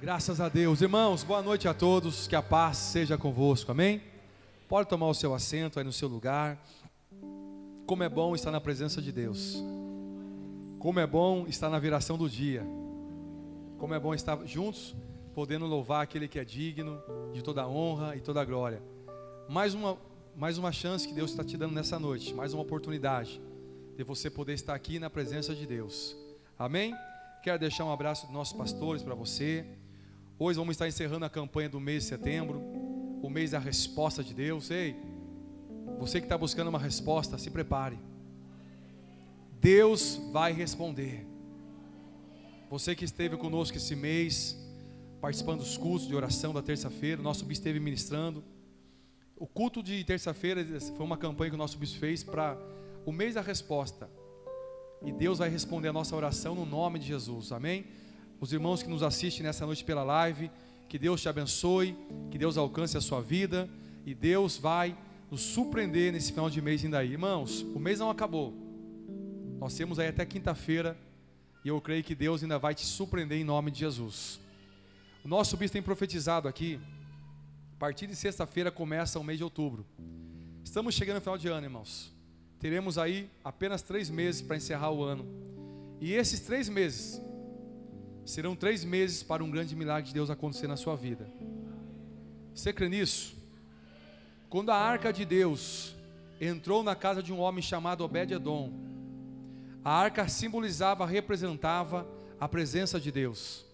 Graças 0.00 0.40
a 0.40 0.48
Deus. 0.48 0.80
Irmãos, 0.80 1.24
boa 1.24 1.42
noite 1.42 1.66
a 1.66 1.74
todos. 1.74 2.28
Que 2.28 2.36
a 2.36 2.42
paz 2.42 2.76
seja 2.76 3.18
convosco. 3.18 3.72
Amém? 3.72 4.00
Pode 4.68 4.88
tomar 4.88 5.08
o 5.08 5.14
seu 5.14 5.34
assento 5.34 5.76
aí 5.76 5.84
no 5.84 5.92
seu 5.92 6.06
lugar. 6.06 6.56
Como 7.84 8.04
é 8.04 8.08
bom 8.08 8.32
estar 8.32 8.52
na 8.52 8.60
presença 8.60 9.02
de 9.02 9.10
Deus. 9.10 9.60
Como 10.78 11.00
é 11.00 11.06
bom 11.06 11.46
estar 11.48 11.68
na 11.68 11.80
viração 11.80 12.16
do 12.16 12.30
dia. 12.30 12.64
Como 13.76 13.92
é 13.92 13.98
bom 13.98 14.14
estar 14.14 14.38
juntos, 14.46 14.94
podendo 15.34 15.66
louvar 15.66 16.04
aquele 16.04 16.28
que 16.28 16.38
é 16.38 16.44
digno 16.44 17.02
de 17.32 17.42
toda 17.42 17.66
honra 17.66 18.14
e 18.14 18.20
toda 18.20 18.44
glória. 18.44 18.80
Mais 19.48 19.74
uma, 19.74 19.98
mais 20.36 20.58
uma 20.58 20.70
chance 20.70 21.08
que 21.08 21.14
Deus 21.14 21.32
está 21.32 21.42
te 21.42 21.56
dando 21.56 21.74
nessa 21.74 21.98
noite. 21.98 22.32
Mais 22.32 22.54
uma 22.54 22.62
oportunidade 22.62 23.42
de 23.96 24.04
você 24.04 24.30
poder 24.30 24.52
estar 24.52 24.76
aqui 24.76 25.00
na 25.00 25.10
presença 25.10 25.56
de 25.56 25.66
Deus. 25.66 26.16
Amém? 26.56 26.94
Quero 27.42 27.58
deixar 27.58 27.84
um 27.84 27.92
abraço 27.92 28.26
dos 28.26 28.34
nossos 28.34 28.56
pastores 28.56 29.02
para 29.02 29.16
você. 29.16 29.66
Hoje 30.40 30.56
vamos 30.56 30.74
estar 30.74 30.86
encerrando 30.86 31.24
a 31.24 31.28
campanha 31.28 31.68
do 31.68 31.80
mês 31.80 32.04
de 32.04 32.10
setembro, 32.10 32.60
o 33.20 33.28
mês 33.28 33.50
da 33.50 33.58
resposta 33.58 34.22
de 34.22 34.32
Deus. 34.32 34.70
Ei, 34.70 34.94
você 35.98 36.20
que 36.20 36.26
está 36.26 36.38
buscando 36.38 36.68
uma 36.68 36.78
resposta, 36.78 37.36
se 37.36 37.50
prepare. 37.50 37.98
Deus 39.60 40.20
vai 40.30 40.52
responder. 40.52 41.26
Você 42.70 42.94
que 42.94 43.04
esteve 43.04 43.36
conosco 43.36 43.76
esse 43.76 43.96
mês, 43.96 44.56
participando 45.20 45.58
dos 45.58 45.76
cultos 45.76 46.06
de 46.06 46.14
oração 46.14 46.54
da 46.54 46.62
terça-feira, 46.62 47.20
nosso 47.20 47.44
bispo 47.44 47.60
esteve 47.60 47.80
ministrando. 47.80 48.44
O 49.36 49.46
culto 49.46 49.82
de 49.82 50.04
terça-feira 50.04 50.64
foi 50.80 51.04
uma 51.04 51.16
campanha 51.16 51.50
que 51.50 51.56
o 51.56 51.58
nosso 51.58 51.76
bispo 51.76 51.98
fez 51.98 52.22
para 52.22 52.56
o 53.04 53.10
mês 53.10 53.34
da 53.34 53.40
resposta. 53.40 54.08
E 55.04 55.10
Deus 55.10 55.38
vai 55.38 55.48
responder 55.48 55.88
a 55.88 55.92
nossa 55.92 56.14
oração 56.14 56.54
no 56.54 56.64
nome 56.64 57.00
de 57.00 57.08
Jesus. 57.08 57.50
Amém? 57.50 57.86
Os 58.40 58.52
irmãos 58.52 58.82
que 58.82 58.88
nos 58.88 59.02
assistem 59.02 59.44
nessa 59.44 59.66
noite 59.66 59.84
pela 59.84 60.04
live, 60.04 60.50
que 60.88 60.98
Deus 60.98 61.20
te 61.20 61.28
abençoe, 61.28 61.96
que 62.30 62.38
Deus 62.38 62.56
alcance 62.56 62.96
a 62.96 63.00
sua 63.00 63.20
vida 63.20 63.68
e 64.06 64.14
Deus 64.14 64.56
vai 64.56 64.96
nos 65.30 65.42
surpreender 65.42 66.12
nesse 66.12 66.32
final 66.32 66.48
de 66.48 66.62
mês 66.62 66.84
ainda 66.84 66.98
aí. 66.98 67.12
Irmãos, 67.12 67.62
o 67.74 67.78
mês 67.78 67.98
não 67.98 68.10
acabou. 68.10 68.54
Nós 69.58 69.74
temos 69.74 69.98
aí 69.98 70.08
até 70.08 70.24
quinta-feira 70.24 70.96
e 71.64 71.68
eu 71.68 71.80
creio 71.80 72.02
que 72.04 72.14
Deus 72.14 72.42
ainda 72.42 72.58
vai 72.58 72.74
te 72.74 72.86
surpreender 72.86 73.38
em 73.38 73.44
nome 73.44 73.70
de 73.70 73.80
Jesus. 73.80 74.40
O 75.24 75.28
nosso 75.28 75.56
bispo 75.56 75.72
tem 75.72 75.82
profetizado 75.82 76.48
aqui. 76.48 76.80
A 77.74 77.78
partir 77.78 78.06
de 78.06 78.16
sexta-feira 78.16 78.70
começa 78.70 79.18
o 79.18 79.24
mês 79.24 79.38
de 79.38 79.44
outubro. 79.44 79.84
Estamos 80.64 80.94
chegando 80.94 81.16
no 81.16 81.20
final 81.20 81.36
de 81.36 81.48
ano, 81.48 81.66
irmãos. 81.66 82.12
Teremos 82.58 82.98
aí 82.98 83.28
apenas 83.44 83.82
três 83.82 84.08
meses 84.08 84.40
para 84.40 84.56
encerrar 84.56 84.90
o 84.90 85.02
ano. 85.02 85.26
E 86.00 86.12
esses 86.12 86.40
três 86.40 86.68
meses 86.68 87.20
Serão 88.28 88.54
três 88.54 88.84
meses 88.84 89.22
para 89.22 89.42
um 89.42 89.50
grande 89.50 89.74
milagre 89.74 90.08
de 90.08 90.12
Deus 90.12 90.28
acontecer 90.28 90.66
na 90.66 90.76
sua 90.76 90.94
vida. 90.94 91.26
Você 92.54 92.74
crê 92.74 92.86
nisso? 92.86 93.34
Quando 94.50 94.68
a 94.68 94.76
arca 94.76 95.10
de 95.10 95.24
Deus 95.24 95.96
entrou 96.38 96.82
na 96.82 96.94
casa 96.94 97.22
de 97.22 97.32
um 97.32 97.40
homem 97.40 97.62
chamado 97.62 98.04
Obed-Edom, 98.04 98.70
a 99.82 99.90
arca 99.92 100.28
simbolizava, 100.28 101.06
representava 101.06 102.06
a 102.38 102.46
presença 102.46 103.00
de 103.00 103.10
Deus. 103.10 103.64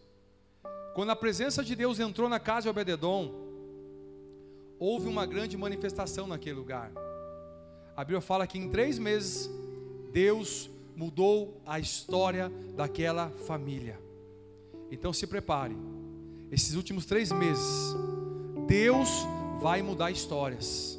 Quando 0.94 1.10
a 1.10 1.16
presença 1.16 1.64
de 1.64 1.74
Deus 1.74 1.98
entrou 1.98 2.28
na 2.28 2.38
casa 2.38 2.62
de 2.62 2.68
Obed-Edom, 2.68 3.34
houve 4.78 5.08
uma 5.08 5.26
grande 5.26 5.56
manifestação 5.56 6.28
naquele 6.28 6.54
lugar. 6.54 6.92
A 7.96 8.04
Bíblia 8.04 8.20
fala 8.20 8.46
que 8.46 8.56
em 8.56 8.70
três 8.70 9.00
meses 9.00 9.50
Deus 10.12 10.70
mudou 10.94 11.60
a 11.66 11.80
história 11.80 12.48
daquela 12.76 13.30
família. 13.48 14.03
Então 14.90 15.12
se 15.12 15.26
prepare. 15.26 15.76
Esses 16.50 16.74
últimos 16.74 17.04
três 17.04 17.32
meses, 17.32 17.94
Deus 18.66 19.08
vai 19.60 19.82
mudar 19.82 20.10
histórias. 20.10 20.98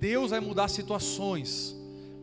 Deus 0.00 0.30
vai 0.30 0.40
mudar 0.40 0.68
situações. 0.68 1.76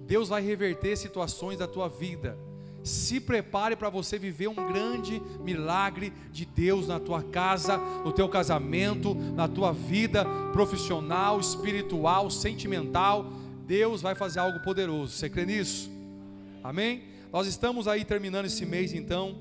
Deus 0.07 0.29
vai 0.29 0.41
reverter 0.41 0.95
situações 0.97 1.57
da 1.57 1.67
tua 1.67 1.87
vida. 1.87 2.37
Se 2.83 3.19
prepare 3.19 3.75
para 3.75 3.89
você 3.89 4.19
viver 4.19 4.47
um 4.47 4.53
grande 4.53 5.21
milagre 5.43 6.13
de 6.31 6.45
Deus 6.45 6.87
na 6.87 6.99
tua 6.99 7.23
casa, 7.23 7.77
no 7.77 8.11
teu 8.11 8.29
casamento, 8.29 9.15
na 9.15 9.47
tua 9.47 9.71
vida 9.71 10.23
profissional, 10.53 11.39
espiritual, 11.39 12.29
sentimental. 12.29 13.25
Deus 13.65 14.01
vai 14.03 14.13
fazer 14.13 14.39
algo 14.39 14.59
poderoso. 14.59 15.13
Você 15.13 15.27
crê 15.27 15.45
nisso? 15.45 15.89
Amém? 16.63 17.03
Nós 17.31 17.47
estamos 17.47 17.87
aí 17.87 18.05
terminando 18.05 18.45
esse 18.45 18.65
mês 18.65 18.93
então 18.93 19.35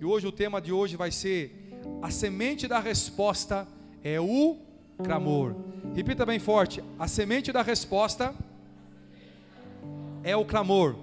e 0.00 0.04
hoje 0.04 0.26
o 0.26 0.32
tema 0.32 0.60
de 0.60 0.72
hoje 0.72 0.96
vai 0.96 1.10
ser 1.10 1.64
a 2.02 2.10
semente 2.10 2.66
da 2.66 2.80
resposta 2.80 3.66
é 4.02 4.20
o 4.20 4.58
clamor. 5.02 5.54
Repita 5.94 6.26
bem 6.26 6.38
forte: 6.38 6.82
a 6.98 7.06
semente 7.06 7.52
da 7.52 7.62
resposta 7.62 8.34
é 10.22 10.36
o 10.36 10.44
clamor. 10.44 10.96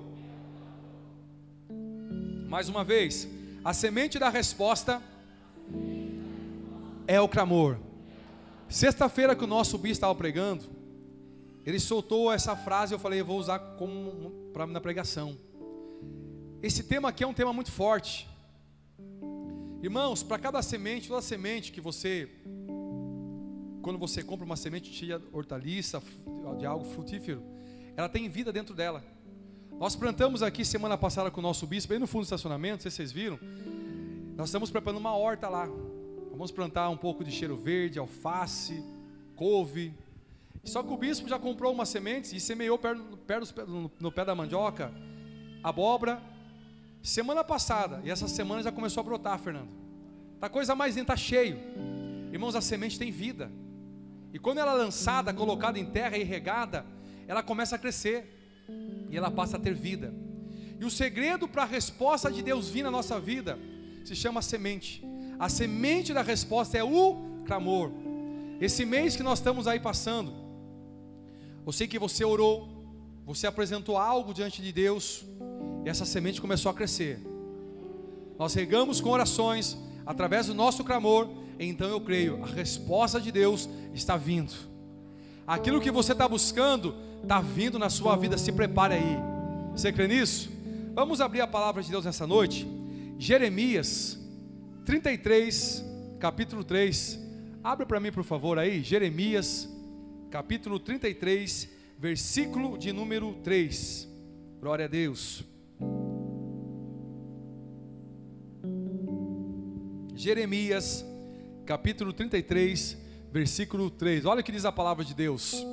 Mais 2.47 2.67
uma 2.67 2.83
vez, 2.83 3.27
a 3.63 3.73
semente 3.73 4.19
da 4.19 4.29
resposta 4.29 5.01
é 7.07 7.19
o 7.19 7.27
clamor. 7.27 7.77
Sexta-feira 8.67 9.35
que 9.35 9.43
o 9.43 9.47
nosso 9.47 9.77
bispo 9.77 9.93
estava 9.93 10.15
pregando, 10.15 10.65
ele 11.65 11.79
soltou 11.79 12.31
essa 12.31 12.55
frase, 12.55 12.93
eu 12.93 12.99
falei, 12.99 13.19
eu 13.19 13.25
vou 13.25 13.37
usar 13.37 13.59
como 13.77 14.31
para 14.53 14.65
na 14.65 14.81
pregação. 14.81 15.37
Esse 16.61 16.83
tema 16.83 17.09
aqui 17.09 17.23
é 17.23 17.27
um 17.27 17.33
tema 17.33 17.51
muito 17.51 17.71
forte. 17.71 18.30
Irmãos, 19.83 20.21
para 20.21 20.37
cada 20.37 20.61
semente, 20.61 21.07
toda 21.07 21.23
semente 21.23 21.71
que 21.71 21.81
você, 21.81 22.29
quando 23.81 23.97
você 23.97 24.23
compra 24.23 24.45
uma 24.45 24.55
semente 24.55 24.91
de 24.91 25.11
hortaliça, 25.33 25.99
de 26.59 26.67
algo 26.67 26.85
frutífero, 26.85 27.43
ela 27.97 28.07
tem 28.07 28.29
vida 28.29 28.53
dentro 28.53 28.75
dela. 28.75 29.03
Nós 29.79 29.95
plantamos 29.95 30.43
aqui 30.43 30.63
semana 30.63 30.99
passada 30.99 31.31
com 31.31 31.39
o 31.39 31.41
nosso 31.41 31.65
bispo, 31.65 31.89
bem 31.89 31.97
no 31.97 32.05
fundo 32.05 32.21
do 32.21 32.25
estacionamento, 32.25 32.75
não 32.75 32.81
sei 32.81 32.91
se 32.91 32.97
vocês 32.97 33.11
viram. 33.11 33.39
Nós 34.35 34.49
estamos 34.49 34.69
preparando 34.69 34.99
uma 34.99 35.15
horta 35.15 35.49
lá. 35.49 35.67
Vamos 36.29 36.51
plantar 36.51 36.87
um 36.89 36.97
pouco 36.97 37.23
de 37.23 37.31
cheiro 37.31 37.57
verde, 37.57 37.97
alface, 37.97 38.83
couve. 39.35 39.95
Só 40.63 40.83
que 40.83 40.93
o 40.93 40.97
bispo 40.97 41.27
já 41.27 41.39
comprou 41.39 41.73
umas 41.73 41.89
sementes 41.89 42.33
e 42.33 42.39
semeou 42.39 42.77
perto, 42.77 43.17
perto 43.25 43.65
no, 43.65 43.91
no 43.99 44.11
pé 44.11 44.23
da 44.23 44.35
mandioca, 44.35 44.93
abóbora 45.63 46.21
Semana 47.01 47.43
passada, 47.43 48.01
e 48.03 48.11
essa 48.11 48.27
semana 48.27 48.61
já 48.61 48.71
começou 48.71 49.01
a 49.01 49.03
brotar, 49.03 49.39
Fernando. 49.39 49.69
Tá 50.39 50.49
coisa 50.49 50.75
mais 50.75 50.95
linda, 50.95 51.07
tá 51.07 51.15
cheio. 51.15 51.57
Irmãos, 52.31 52.55
a 52.55 52.61
semente 52.61 52.97
tem 52.97 53.11
vida. 53.11 53.51
E 54.33 54.39
quando 54.39 54.59
ela 54.59 54.73
é 54.73 54.75
lançada, 54.75 55.33
colocada 55.33 55.77
em 55.77 55.85
terra 55.85 56.17
e 56.17 56.23
regada, 56.23 56.85
ela 57.27 57.43
começa 57.43 57.75
a 57.75 57.79
crescer 57.79 58.65
e 59.09 59.17
ela 59.17 59.31
passa 59.31 59.57
a 59.57 59.59
ter 59.59 59.73
vida. 59.73 60.13
E 60.79 60.85
o 60.85 60.89
segredo 60.89 61.47
para 61.47 61.63
a 61.63 61.65
resposta 61.65 62.31
de 62.31 62.41
Deus 62.41 62.69
vir 62.69 62.83
na 62.83 62.91
nossa 62.91 63.19
vida 63.19 63.57
se 64.05 64.15
chama 64.15 64.41
semente. 64.41 65.03
A 65.39 65.49
semente 65.49 66.13
da 66.13 66.21
resposta 66.21 66.77
é 66.77 66.83
o 66.83 67.43
clamor. 67.45 67.91
Esse 68.59 68.85
mês 68.85 69.15
que 69.15 69.23
nós 69.23 69.39
estamos 69.39 69.67
aí 69.67 69.79
passando, 69.79 70.33
eu 71.65 71.71
sei 71.71 71.87
que 71.87 71.99
você 71.99 72.23
orou, 72.23 72.67
você 73.25 73.47
apresentou 73.47 73.97
algo 73.97 74.33
diante 74.33 74.61
de 74.61 74.71
Deus, 74.71 75.25
e 75.85 75.89
essa 75.89 76.05
semente 76.05 76.41
começou 76.41 76.69
a 76.69 76.73
crescer. 76.73 77.19
Nós 78.37 78.53
regamos 78.53 78.99
com 78.99 79.09
orações, 79.09 79.77
através 80.05 80.47
do 80.47 80.53
nosso 80.53 80.83
clamor, 80.83 81.29
então 81.59 81.87
eu 81.87 82.01
creio, 82.01 82.43
a 82.43 82.47
resposta 82.47 83.19
de 83.19 83.31
Deus 83.31 83.69
está 83.93 84.17
vindo. 84.17 84.53
Aquilo 85.45 85.81
que 85.81 85.91
você 85.91 86.13
está 86.13 86.27
buscando 86.27 86.95
está 87.21 87.39
vindo 87.39 87.77
na 87.77 87.89
sua 87.89 88.15
vida, 88.15 88.37
se 88.37 88.51
prepare 88.51 88.95
aí. 88.95 89.17
Você 89.73 89.91
crê 89.91 90.07
nisso? 90.07 90.49
Vamos 90.93 91.21
abrir 91.21 91.41
a 91.41 91.47
palavra 91.47 91.81
de 91.81 91.89
Deus 91.89 92.05
nessa 92.05 92.25
noite. 92.25 92.67
Jeremias 93.17 94.19
33, 94.85 95.85
capítulo 96.19 96.63
3. 96.63 97.19
Abre 97.63 97.85
para 97.85 97.99
mim, 97.99 98.11
por 98.11 98.23
favor, 98.23 98.57
aí. 98.57 98.81
Jeremias, 98.81 99.69
capítulo 100.29 100.79
33, 100.79 101.69
versículo 101.97 102.77
de 102.77 102.91
número 102.91 103.35
3. 103.43 104.07
Glória 104.59 104.85
a 104.85 104.87
Deus. 104.87 105.50
Jeremias, 110.21 111.03
capítulo 111.65 112.13
33, 112.13 112.95
versículo 113.31 113.89
3. 113.89 114.23
Olha 114.23 114.41
o 114.41 114.43
que 114.43 114.51
diz 114.51 114.65
a 114.65 114.71
palavra 114.71 115.03
de 115.03 115.15
Deus. 115.15 115.65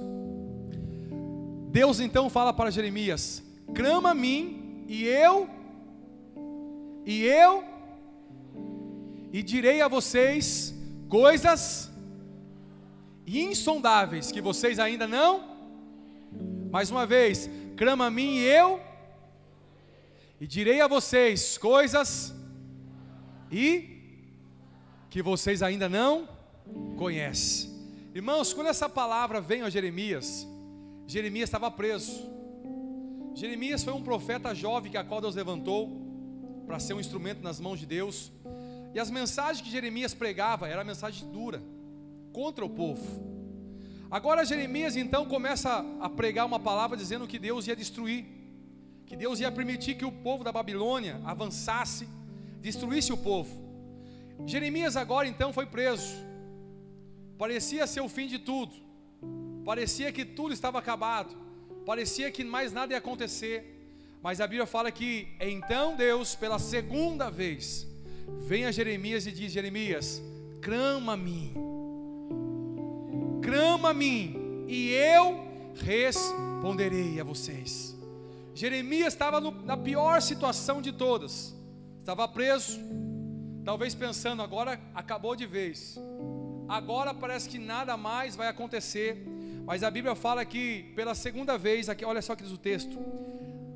Deus 1.70 2.00
então 2.00 2.30
fala 2.30 2.50
para 2.50 2.70
Jeremias: 2.70 3.42
Clama 3.74 4.12
a 4.12 4.14
mim, 4.14 4.86
e 4.88 5.04
eu, 5.04 5.50
e 7.04 7.24
eu, 7.24 7.62
e 9.30 9.42
direi 9.42 9.82
a 9.82 9.88
vocês 9.88 10.74
coisas 11.10 11.90
insondáveis 13.26 14.32
que 14.32 14.40
vocês 14.40 14.78
ainda 14.78 15.06
não. 15.06 15.44
Mais 16.70 16.90
uma 16.90 17.04
vez, 17.04 17.50
clama 17.76 18.06
a 18.06 18.10
mim 18.10 18.36
e 18.36 18.44
eu, 18.44 18.80
e 20.40 20.46
direi 20.46 20.80
a 20.80 20.88
vocês 20.88 21.58
coisas 21.58 22.34
e 23.52 23.97
que 25.10 25.22
vocês 25.22 25.62
ainda 25.62 25.88
não 25.88 26.28
conhecem. 26.96 27.70
Irmãos, 28.14 28.52
quando 28.52 28.66
essa 28.66 28.88
palavra 28.88 29.40
veio 29.40 29.64
a 29.64 29.70
Jeremias, 29.70 30.46
Jeremias 31.06 31.48
estava 31.48 31.70
preso. 31.70 32.28
Jeremias 33.34 33.84
foi 33.84 33.92
um 33.92 34.02
profeta 34.02 34.54
jovem 34.54 34.90
que 34.90 34.96
a 34.96 35.04
qual 35.04 35.20
Deus 35.20 35.34
levantou 35.34 36.08
para 36.66 36.78
ser 36.78 36.94
um 36.94 37.00
instrumento 37.00 37.42
nas 37.42 37.60
mãos 37.60 37.78
de 37.78 37.86
Deus. 37.86 38.32
E 38.92 38.98
as 38.98 39.10
mensagens 39.10 39.60
que 39.60 39.70
Jeremias 39.70 40.12
pregava 40.12 40.68
era 40.68 40.82
mensagem 40.84 41.30
dura 41.30 41.62
contra 42.32 42.64
o 42.64 42.70
povo. 42.70 43.28
Agora 44.10 44.44
Jeremias 44.44 44.96
então 44.96 45.26
começa 45.26 45.84
a 46.00 46.08
pregar 46.08 46.46
uma 46.46 46.58
palavra 46.58 46.96
dizendo 46.96 47.26
que 47.26 47.38
Deus 47.38 47.66
ia 47.66 47.76
destruir, 47.76 48.24
que 49.06 49.16
Deus 49.16 49.38
ia 49.40 49.52
permitir 49.52 49.94
que 49.96 50.04
o 50.04 50.12
povo 50.12 50.42
da 50.42 50.50
Babilônia 50.50 51.20
avançasse, 51.24 52.08
destruísse 52.60 53.12
o 53.12 53.16
povo. 53.16 53.67
Jeremias 54.46 54.96
agora 54.96 55.26
então 55.26 55.52
foi 55.52 55.66
preso. 55.66 56.16
Parecia 57.36 57.86
ser 57.86 58.00
o 58.00 58.08
fim 58.08 58.26
de 58.26 58.38
tudo. 58.38 58.74
Parecia 59.64 60.10
que 60.12 60.24
tudo 60.24 60.52
estava 60.52 60.78
acabado. 60.78 61.36
Parecia 61.84 62.30
que 62.30 62.44
mais 62.44 62.72
nada 62.72 62.92
ia 62.92 62.98
acontecer. 62.98 63.78
Mas 64.22 64.40
a 64.40 64.46
Bíblia 64.46 64.66
fala 64.66 64.90
que 64.90 65.28
então 65.40 65.96
Deus, 65.96 66.34
pela 66.34 66.58
segunda 66.58 67.30
vez, 67.30 67.86
vem 68.40 68.64
a 68.66 68.72
Jeremias 68.72 69.26
e 69.26 69.32
diz: 69.32 69.52
Jeremias, 69.52 70.20
clama 70.60 71.12
a 71.12 71.16
mim, 71.16 71.54
clama 73.42 73.90
a 73.90 73.94
mim, 73.94 74.64
e 74.66 74.90
eu 74.90 75.46
responderei 75.76 77.20
a 77.20 77.24
vocês. 77.24 77.96
Jeremias 78.54 79.14
estava 79.14 79.40
no, 79.40 79.52
na 79.64 79.76
pior 79.76 80.20
situação 80.20 80.82
de 80.82 80.92
todas, 80.92 81.54
estava 82.00 82.26
preso, 82.26 82.80
talvez 83.68 83.94
pensando, 83.94 84.40
agora 84.40 84.80
acabou 84.94 85.36
de 85.36 85.44
vez, 85.44 86.00
agora 86.66 87.12
parece 87.12 87.46
que 87.50 87.58
nada 87.58 87.98
mais 87.98 88.34
vai 88.34 88.48
acontecer, 88.48 89.22
mas 89.66 89.82
a 89.82 89.90
Bíblia 89.90 90.14
fala 90.14 90.42
que 90.42 90.84
pela 90.96 91.14
segunda 91.14 91.58
vez, 91.58 91.90
aqui, 91.90 92.02
olha 92.02 92.22
só 92.22 92.34
que 92.34 92.42
diz 92.42 92.50
o 92.50 92.56
texto, 92.56 92.98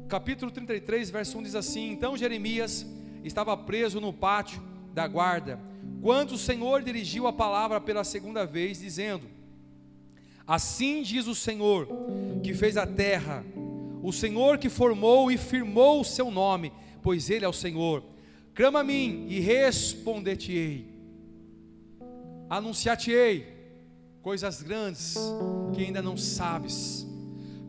capítulo 0.08 0.50
33, 0.50 1.10
verso 1.10 1.36
1 1.36 1.42
diz 1.42 1.54
assim: 1.54 1.90
Então 1.90 2.16
Jeremias 2.16 2.86
estava 3.22 3.54
preso 3.54 4.00
no 4.00 4.14
pátio 4.14 4.62
da 4.94 5.06
guarda, 5.06 5.60
quando 6.00 6.32
o 6.32 6.38
Senhor 6.38 6.82
dirigiu 6.82 7.26
a 7.26 7.32
palavra 7.32 7.78
pela 7.78 8.02
segunda 8.02 8.46
vez, 8.46 8.80
dizendo: 8.80 9.26
Assim 10.46 11.02
diz 11.02 11.26
o 11.26 11.34
Senhor, 11.34 11.86
que 12.42 12.54
fez 12.54 12.78
a 12.78 12.86
terra, 12.86 13.44
o 14.02 14.10
Senhor 14.10 14.56
que 14.56 14.70
formou 14.70 15.30
e 15.30 15.36
firmou 15.36 16.00
o 16.00 16.04
seu 16.04 16.30
nome, 16.30 16.72
pois 17.02 17.28
Ele 17.28 17.44
é 17.44 17.48
o 17.48 17.52
Senhor. 17.52 18.10
Clama 18.54 18.80
a 18.80 18.84
mim 18.84 19.26
e 19.28 19.40
responder-te-ei, 19.40 20.86
anunciar-te-ei 22.50 23.46
coisas 24.20 24.62
grandes 24.62 25.16
que 25.74 25.82
ainda 25.82 26.02
não 26.02 26.16
sabes. 26.16 27.06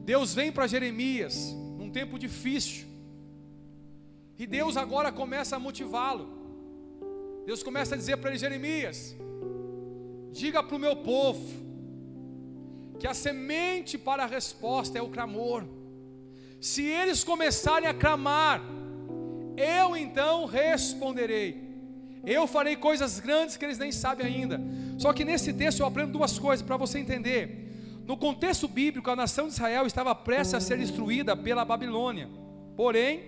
Deus 0.06 0.34
vem 0.34 0.52
para 0.52 0.68
Jeremias 0.68 1.56
tempo 1.94 2.18
difícil. 2.18 2.86
E 4.42 4.46
Deus 4.58 4.76
agora 4.76 5.12
começa 5.22 5.56
a 5.56 5.64
motivá-lo. 5.68 6.26
Deus 7.46 7.62
começa 7.62 7.94
a 7.94 7.98
dizer 7.98 8.18
para 8.18 8.32
ele: 8.32 8.40
Jeremias, 8.40 9.16
diga 10.32 10.64
para 10.64 10.76
o 10.76 10.84
meu 10.86 10.96
povo, 11.12 11.48
que 13.00 13.08
a 13.08 13.14
semente 13.14 13.96
para 13.98 14.24
a 14.24 14.32
resposta 14.38 14.98
é 14.98 15.02
o 15.02 15.14
clamor. 15.16 15.64
Se 16.60 16.84
eles 16.84 17.24
começarem 17.24 17.88
a 17.88 17.94
clamar, 17.94 18.62
eu 19.58 19.96
então 19.96 20.46
responderei. 20.46 21.74
Eu 22.26 22.48
farei 22.48 22.76
coisas 22.76 23.20
grandes 23.20 23.58
que 23.58 23.66
eles 23.66 23.78
nem 23.78 23.92
sabem 23.92 24.26
ainda. 24.26 24.60
Só 24.98 25.12
que 25.12 25.26
nesse 25.26 25.52
texto 25.52 25.82
eu 25.82 25.86
aprendo 25.86 26.14
duas 26.14 26.40
coisas 26.40 26.66
para 26.66 26.78
você 26.78 27.00
entender. 27.00 28.02
No 28.06 28.18
contexto 28.18 28.68
bíblico, 28.68 29.10
a 29.10 29.16
nação 29.16 29.48
de 29.48 29.54
Israel 29.54 29.86
estava 29.86 30.14
prestes 30.16 30.54
a 30.54 30.62
ser 30.62 30.78
destruída 30.78 31.36
pela 31.36 31.66
Babilônia. 31.66 32.30
Porém, 32.76 33.24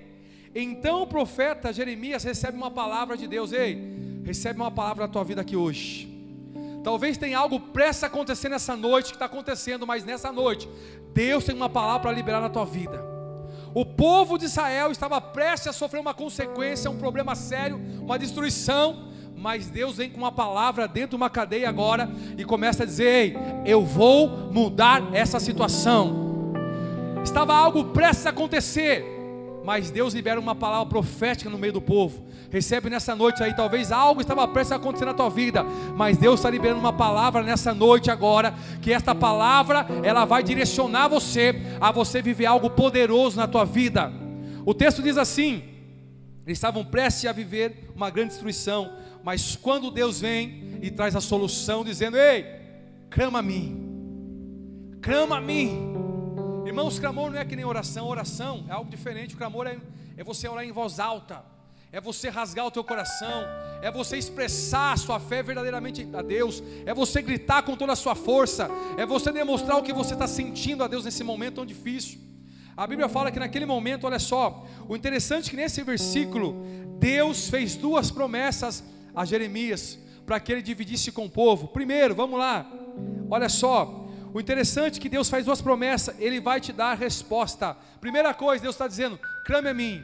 então 0.54 1.02
o 1.02 1.08
profeta 1.08 1.74
Jeremias 1.74 2.24
recebe 2.24 2.58
uma 2.58 2.72
palavra 2.72 3.18
de 3.18 3.28
Deus: 3.28 3.52
Ei, 3.52 3.78
recebe 4.24 4.60
uma 4.60 4.72
palavra 4.72 5.08
na 5.08 5.12
tua 5.12 5.24
vida 5.24 5.42
aqui 5.42 5.56
hoje. 5.56 6.14
Talvez 6.84 7.18
tenha 7.18 7.40
algo 7.40 7.60
prestes 7.60 8.04
a 8.04 8.08
acontecer 8.08 8.48
nessa 8.48 8.76
noite, 8.76 9.08
que 9.08 9.16
está 9.16 9.26
acontecendo, 9.26 9.88
mas 9.88 10.06
nessa 10.06 10.32
noite, 10.32 10.70
Deus 11.14 11.44
tem 11.44 11.56
uma 11.56 11.70
palavra 11.70 12.02
para 12.02 12.12
liberar 12.12 12.40
na 12.40 12.50
tua 12.50 12.66
vida. 12.66 13.15
O 13.76 13.86
povo 13.86 14.40
de 14.40 14.46
Israel 14.46 14.92
estava 14.92 15.22
prestes 15.22 15.68
a 15.68 15.74
sofrer 15.74 16.00
uma 16.00 16.14
consequência, 16.14 16.90
um 16.90 16.98
problema 16.98 17.36
sério, 17.36 17.80
uma 18.02 18.18
destruição 18.18 19.14
mas 19.38 19.68
Deus 19.68 19.98
vem 19.98 20.10
com 20.10 20.18
uma 20.18 20.32
palavra 20.32 20.88
dentro 20.88 21.10
de 21.12 21.16
uma 21.18 21.30
cadeia 21.30 21.70
agora 21.70 22.10
e 22.38 22.44
começa 22.44 22.82
a 22.84 22.86
dizer: 22.86 23.06
Ei, 23.06 23.38
eu 23.66 23.86
vou 23.86 24.28
mudar 24.52 25.14
essa 25.14 25.40
situação. 25.40 26.54
Estava 27.24 27.54
algo 27.54 27.86
prestes 27.86 28.26
a 28.26 28.30
acontecer, 28.30 29.06
mas 29.64 29.92
Deus 29.92 30.14
libera 30.14 30.40
uma 30.40 30.56
palavra 30.56 30.88
profética 30.88 31.50
no 31.50 31.58
meio 31.58 31.74
do 31.74 31.82
povo. 31.82 32.24
Recebe 32.56 32.90
nessa 32.90 33.14
noite 33.14 33.44
aí, 33.44 33.54
talvez 33.54 33.92
algo 33.92 34.22
estava 34.22 34.48
prestes 34.48 34.72
a 34.72 34.76
acontecer 34.78 35.04
na 35.04 35.14
tua 35.14 35.30
vida, 35.30 35.62
mas 35.94 36.16
Deus 36.16 36.40
está 36.40 36.50
liberando 36.50 36.80
uma 36.80 36.94
palavra 36.94 37.44
nessa 37.44 37.74
noite 37.74 38.10
agora, 38.10 38.54
que 38.82 38.94
esta 38.94 39.14
palavra 39.14 39.86
ela 40.02 40.24
vai 40.24 40.42
direcionar 40.42 41.10
você 41.10 41.54
a 41.82 41.92
você 41.92 42.22
viver 42.22 42.46
algo 42.46 42.70
poderoso 42.70 43.36
na 43.36 43.46
tua 43.46 43.66
vida. 43.66 44.10
O 44.66 44.74
texto 44.74 45.04
diz 45.04 45.18
assim: 45.18 45.66
eles 46.46 46.58
estavam 46.58 46.86
prestes 46.86 47.30
a 47.30 47.34
viver 47.34 47.92
uma 47.94 48.10
grande 48.10 48.30
destruição, 48.30 48.90
mas 49.22 49.58
quando 49.58 49.92
Deus 49.92 50.22
vem 50.22 50.80
e 50.82 50.90
traz 50.90 51.14
a 51.14 51.20
solução, 51.20 51.84
dizendo: 51.84 52.16
Ei, 52.16 52.46
clama 53.10 53.40
a 53.40 53.42
mim, 53.42 54.98
clama 55.02 55.40
a 55.40 55.42
mim. 55.42 55.94
Irmãos, 56.66 57.00
clamor 57.00 57.32
não 57.32 57.38
é 57.38 57.44
que 57.44 57.58
nem 57.58 57.66
oração, 57.66 58.08
oração 58.08 58.64
é 58.70 58.72
algo 58.72 58.90
diferente. 58.90 59.36
O 59.36 59.38
clamor 59.38 59.68
é, 59.68 59.78
é 60.16 60.24
você 60.24 60.48
orar 60.48 60.64
em 60.64 60.72
voz 60.72 61.02
alta, 61.02 61.44
é 61.96 62.02
você 62.02 62.28
rasgar 62.28 62.66
o 62.66 62.72
teu 62.72 62.84
coração, 62.84 63.46
é 63.82 63.90
você 63.90 64.18
expressar 64.18 64.92
a 64.92 64.98
sua 64.98 65.18
fé 65.18 65.42
verdadeiramente 65.42 66.06
a 66.14 66.22
Deus, 66.22 66.62
é 66.86 66.94
você 66.94 67.22
gritar 67.22 67.64
com 67.64 67.74
toda 67.74 67.94
a 67.94 67.96
sua 67.96 68.14
força, 68.14 68.70
é 68.98 69.06
você 69.06 69.32
demonstrar 69.32 69.78
o 69.78 69.82
que 69.82 69.94
você 69.94 70.12
está 70.12 70.28
sentindo 70.28 70.84
a 70.84 70.90
Deus 70.90 71.06
nesse 71.06 71.24
momento 71.24 71.56
tão 71.56 71.66
difícil. 71.66 72.20
A 72.76 72.86
Bíblia 72.86 73.08
fala 73.08 73.32
que 73.32 73.40
naquele 73.40 73.66
momento, 73.66 74.06
olha 74.06 74.20
só, 74.20 74.68
o 74.90 74.94
interessante 74.94 75.48
é 75.48 75.50
que 75.52 75.56
nesse 75.56 75.82
versículo, 75.84 76.66
Deus 77.00 77.48
fez 77.48 77.78
duas 77.78 78.12
promessas 78.12 78.84
a 79.16 79.24
Jeremias 79.24 79.98
para 80.26 80.38
que 80.38 80.52
ele 80.52 80.62
dividisse 80.62 81.14
com 81.14 81.28
o 81.28 81.30
povo. 81.30 81.70
Primeiro, 81.70 82.14
vamos 82.14 82.38
lá, 82.38 82.70
olha 83.30 83.48
só, 83.48 84.06
o 84.34 84.42
interessante 84.42 85.00
é 85.00 85.02
que 85.02 85.08
Deus 85.08 85.30
faz 85.30 85.46
duas 85.46 85.62
promessas, 85.62 86.14
Ele 86.20 86.42
vai 86.42 86.60
te 86.60 86.74
dar 86.74 86.98
resposta. 86.98 87.78
Primeira 88.02 88.34
coisa, 88.34 88.62
Deus 88.62 88.76
está 88.76 88.86
dizendo: 88.86 89.18
clame 89.46 89.70
a 89.70 89.74
mim, 89.74 90.04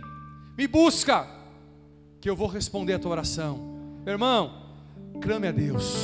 me 0.58 0.68
busca, 0.68 1.41
que 2.22 2.30
eu 2.30 2.36
vou 2.36 2.48
responder 2.48 2.94
a 2.94 3.00
tua 3.00 3.12
oração. 3.12 3.58
Meu 4.06 4.14
irmão, 4.14 4.54
clame 5.20 5.48
a 5.48 5.52
Deus, 5.52 5.96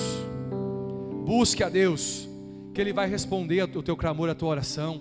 busque 1.23 1.63
a 1.63 1.69
Deus, 1.69 2.27
que 2.73 2.81
Ele 2.81 2.91
vai 2.91 3.07
responder 3.07 3.61
o 3.63 3.83
teu 3.83 3.95
clamor, 3.95 4.27
a 4.27 4.33
tua 4.33 4.49
oração. 4.49 4.99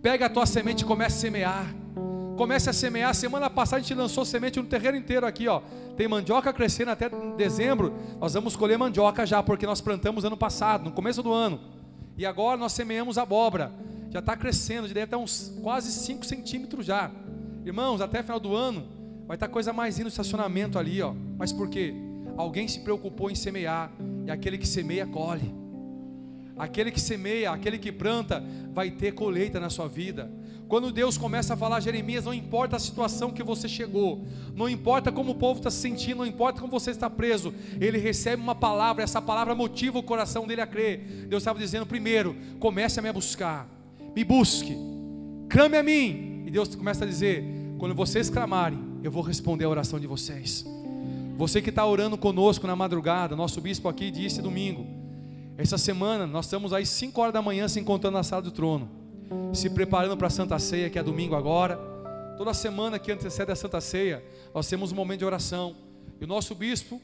Pega 0.00 0.26
a 0.26 0.30
tua 0.30 0.46
semente 0.46 0.82
e 0.82 0.86
comece 0.86 1.16
a 1.16 1.20
semear. 1.20 1.74
Comece 2.38 2.70
a 2.70 2.72
semear. 2.72 3.14
Semana 3.14 3.50
passada 3.50 3.76
a 3.76 3.80
gente 3.80 3.94
lançou 3.94 4.24
semente 4.24 4.58
no 4.58 4.66
terreno 4.66 4.96
inteiro 4.96 5.26
aqui, 5.26 5.46
ó. 5.46 5.60
Tem 5.96 6.08
mandioca 6.08 6.52
crescendo 6.52 6.90
até 6.90 7.10
dezembro. 7.36 7.94
Nós 8.18 8.32
vamos 8.32 8.56
colher 8.56 8.78
mandioca 8.78 9.26
já, 9.26 9.42
porque 9.42 9.66
nós 9.66 9.80
plantamos 9.82 10.24
ano 10.24 10.36
passado, 10.36 10.84
no 10.84 10.92
começo 10.92 11.22
do 11.22 11.32
ano. 11.32 11.60
E 12.16 12.24
agora 12.24 12.56
nós 12.56 12.72
semeamos 12.72 13.18
abóbora. 13.18 13.72
Já 14.10 14.20
está 14.20 14.36
crescendo, 14.36 14.88
já 14.88 14.94
deve 14.94 15.06
estar 15.06 15.18
uns 15.18 15.54
quase 15.62 15.92
5 15.92 16.24
centímetros 16.24 16.86
já. 16.86 17.10
Irmãos, 17.64 18.00
até 18.00 18.22
final 18.22 18.40
do 18.40 18.54
ano 18.54 18.96
vai 19.26 19.36
estar 19.36 19.48
coisa 19.48 19.72
mais 19.72 19.98
no 19.98 20.08
estacionamento 20.08 20.78
ali, 20.78 21.02
ó. 21.02 21.14
Mas 21.36 21.52
por 21.52 21.68
quê? 21.68 21.94
Alguém 22.36 22.68
se 22.68 22.80
preocupou 22.80 23.30
em 23.30 23.34
semear. 23.34 23.90
E 24.26 24.30
aquele 24.30 24.58
que 24.58 24.68
semeia, 24.68 25.06
colhe. 25.06 25.54
Aquele 26.56 26.90
que 26.90 27.00
semeia, 27.00 27.50
aquele 27.50 27.78
que 27.78 27.92
planta, 27.92 28.42
vai 28.72 28.90
ter 28.90 29.12
colheita 29.12 29.60
na 29.60 29.68
sua 29.68 29.88
vida. 29.88 30.30
Quando 30.68 30.90
Deus 30.90 31.16
começa 31.16 31.54
a 31.54 31.56
falar, 31.56 31.80
Jeremias, 31.80 32.24
não 32.24 32.34
importa 32.34 32.76
a 32.76 32.78
situação 32.78 33.30
que 33.30 33.42
você 33.42 33.68
chegou, 33.68 34.24
não 34.54 34.68
importa 34.68 35.12
como 35.12 35.32
o 35.32 35.34
povo 35.34 35.60
está 35.60 35.70
se 35.70 35.76
sentindo, 35.76 36.18
não 36.18 36.26
importa 36.26 36.60
como 36.60 36.72
você 36.72 36.90
está 36.90 37.08
preso, 37.08 37.54
ele 37.80 37.98
recebe 37.98 38.42
uma 38.42 38.54
palavra, 38.54 39.04
essa 39.04 39.22
palavra 39.22 39.54
motiva 39.54 39.98
o 39.98 40.02
coração 40.02 40.46
dele 40.46 40.60
a 40.60 40.66
crer. 40.66 41.26
Deus 41.28 41.42
estava 41.42 41.58
dizendo, 41.58 41.86
primeiro, 41.86 42.34
comece 42.58 42.98
a 42.98 43.02
me 43.02 43.12
buscar, 43.12 43.68
me 44.14 44.24
busque, 44.24 44.76
clame 45.48 45.76
a 45.76 45.82
mim. 45.82 46.42
E 46.46 46.50
Deus 46.50 46.74
começa 46.74 47.04
a 47.04 47.06
dizer: 47.06 47.44
quando 47.78 47.94
vocês 47.94 48.28
clamarem, 48.28 48.78
eu 49.06 49.10
vou 49.10 49.22
responder 49.22 49.64
a 49.64 49.68
oração 49.68 50.00
de 50.00 50.06
vocês. 50.06 50.66
Você 51.36 51.62
que 51.62 51.70
está 51.70 51.86
orando 51.86 52.18
conosco 52.18 52.66
na 52.66 52.74
madrugada, 52.74 53.36
nosso 53.36 53.60
bispo 53.60 53.88
aqui 53.88 54.10
disse 54.10 54.42
domingo, 54.42 54.84
essa 55.56 55.78
semana 55.78 56.26
nós 56.26 56.46
estamos 56.46 56.72
aí 56.72 56.84
5 56.84 57.20
horas 57.20 57.32
da 57.32 57.40
manhã 57.40 57.68
se 57.68 57.78
encontrando 57.78 58.16
na 58.16 58.24
sala 58.24 58.42
do 58.42 58.50
trono, 58.50 58.90
se 59.52 59.70
preparando 59.70 60.16
para 60.16 60.26
a 60.26 60.30
Santa 60.30 60.58
Ceia, 60.58 60.90
que 60.90 60.98
é 60.98 61.02
domingo 61.04 61.36
agora. 61.36 61.78
Toda 62.36 62.52
semana 62.52 62.98
que 62.98 63.12
antecede 63.12 63.52
a 63.52 63.54
Santa 63.54 63.80
Ceia, 63.80 64.24
nós 64.52 64.68
temos 64.68 64.90
um 64.90 64.96
momento 64.96 65.20
de 65.20 65.24
oração. 65.24 65.76
E 66.20 66.24
o 66.24 66.26
nosso 66.26 66.52
bispo 66.54 67.00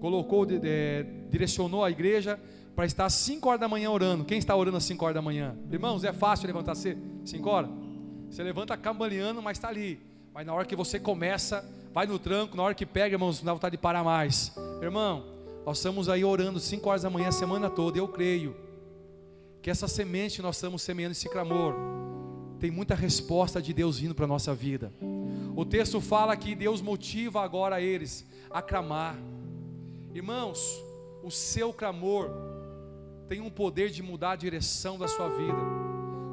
colocou, 0.00 0.46
direcionou 1.30 1.84
a 1.84 1.90
igreja 1.90 2.40
para 2.74 2.86
estar 2.86 3.04
às 3.04 3.12
5 3.12 3.46
horas 3.46 3.60
da 3.60 3.68
manhã 3.68 3.90
orando. 3.90 4.24
Quem 4.24 4.38
está 4.38 4.56
orando 4.56 4.78
às 4.78 4.84
5 4.84 5.04
horas 5.04 5.14
da 5.14 5.22
manhã? 5.22 5.54
Irmãos, 5.70 6.04
é 6.04 6.12
fácil 6.12 6.46
levantar 6.46 6.72
às 6.72 6.78
5 6.78 7.50
horas? 7.50 7.70
Você 8.30 8.42
levanta 8.42 8.74
cambaleando, 8.78 9.42
mas 9.42 9.58
está 9.58 9.68
ali. 9.68 10.13
Mas 10.34 10.44
na 10.44 10.52
hora 10.52 10.66
que 10.66 10.74
você 10.74 10.98
começa, 10.98 11.64
vai 11.92 12.08
no 12.08 12.18
tranco, 12.18 12.56
na 12.56 12.64
hora 12.64 12.74
que 12.74 12.84
pega, 12.84 13.14
irmãos, 13.14 13.38
não 13.38 13.46
dá 13.46 13.52
vontade 13.52 13.76
de 13.76 13.80
parar 13.80 14.02
mais. 14.02 14.52
Irmão, 14.82 15.24
nós 15.64 15.76
estamos 15.76 16.08
aí 16.08 16.24
orando 16.24 16.58
5 16.58 16.88
horas 16.88 17.02
da 17.02 17.08
manhã 17.08 17.28
a 17.28 17.32
semana 17.32 17.70
toda. 17.70 17.98
Eu 17.98 18.08
creio 18.08 18.56
que 19.62 19.70
essa 19.70 19.86
semente 19.86 20.42
nós 20.42 20.56
estamos 20.56 20.82
semeando, 20.82 21.12
esse 21.12 21.28
clamor, 21.28 21.76
tem 22.58 22.68
muita 22.68 22.96
resposta 22.96 23.62
de 23.62 23.72
Deus 23.72 24.00
vindo 24.00 24.12
para 24.12 24.24
a 24.24 24.28
nossa 24.28 24.52
vida. 24.52 24.92
O 25.54 25.64
texto 25.64 26.00
fala 26.00 26.36
que 26.36 26.56
Deus 26.56 26.82
motiva 26.82 27.40
agora 27.40 27.80
eles 27.80 28.26
a 28.50 28.60
clamar. 28.60 29.16
Irmãos, 30.12 30.82
o 31.22 31.30
seu 31.30 31.72
clamor 31.72 32.28
tem 33.28 33.40
um 33.40 33.50
poder 33.50 33.88
de 33.88 34.02
mudar 34.02 34.32
a 34.32 34.36
direção 34.36 34.98
da 34.98 35.06
sua 35.06 35.28
vida. 35.28 35.58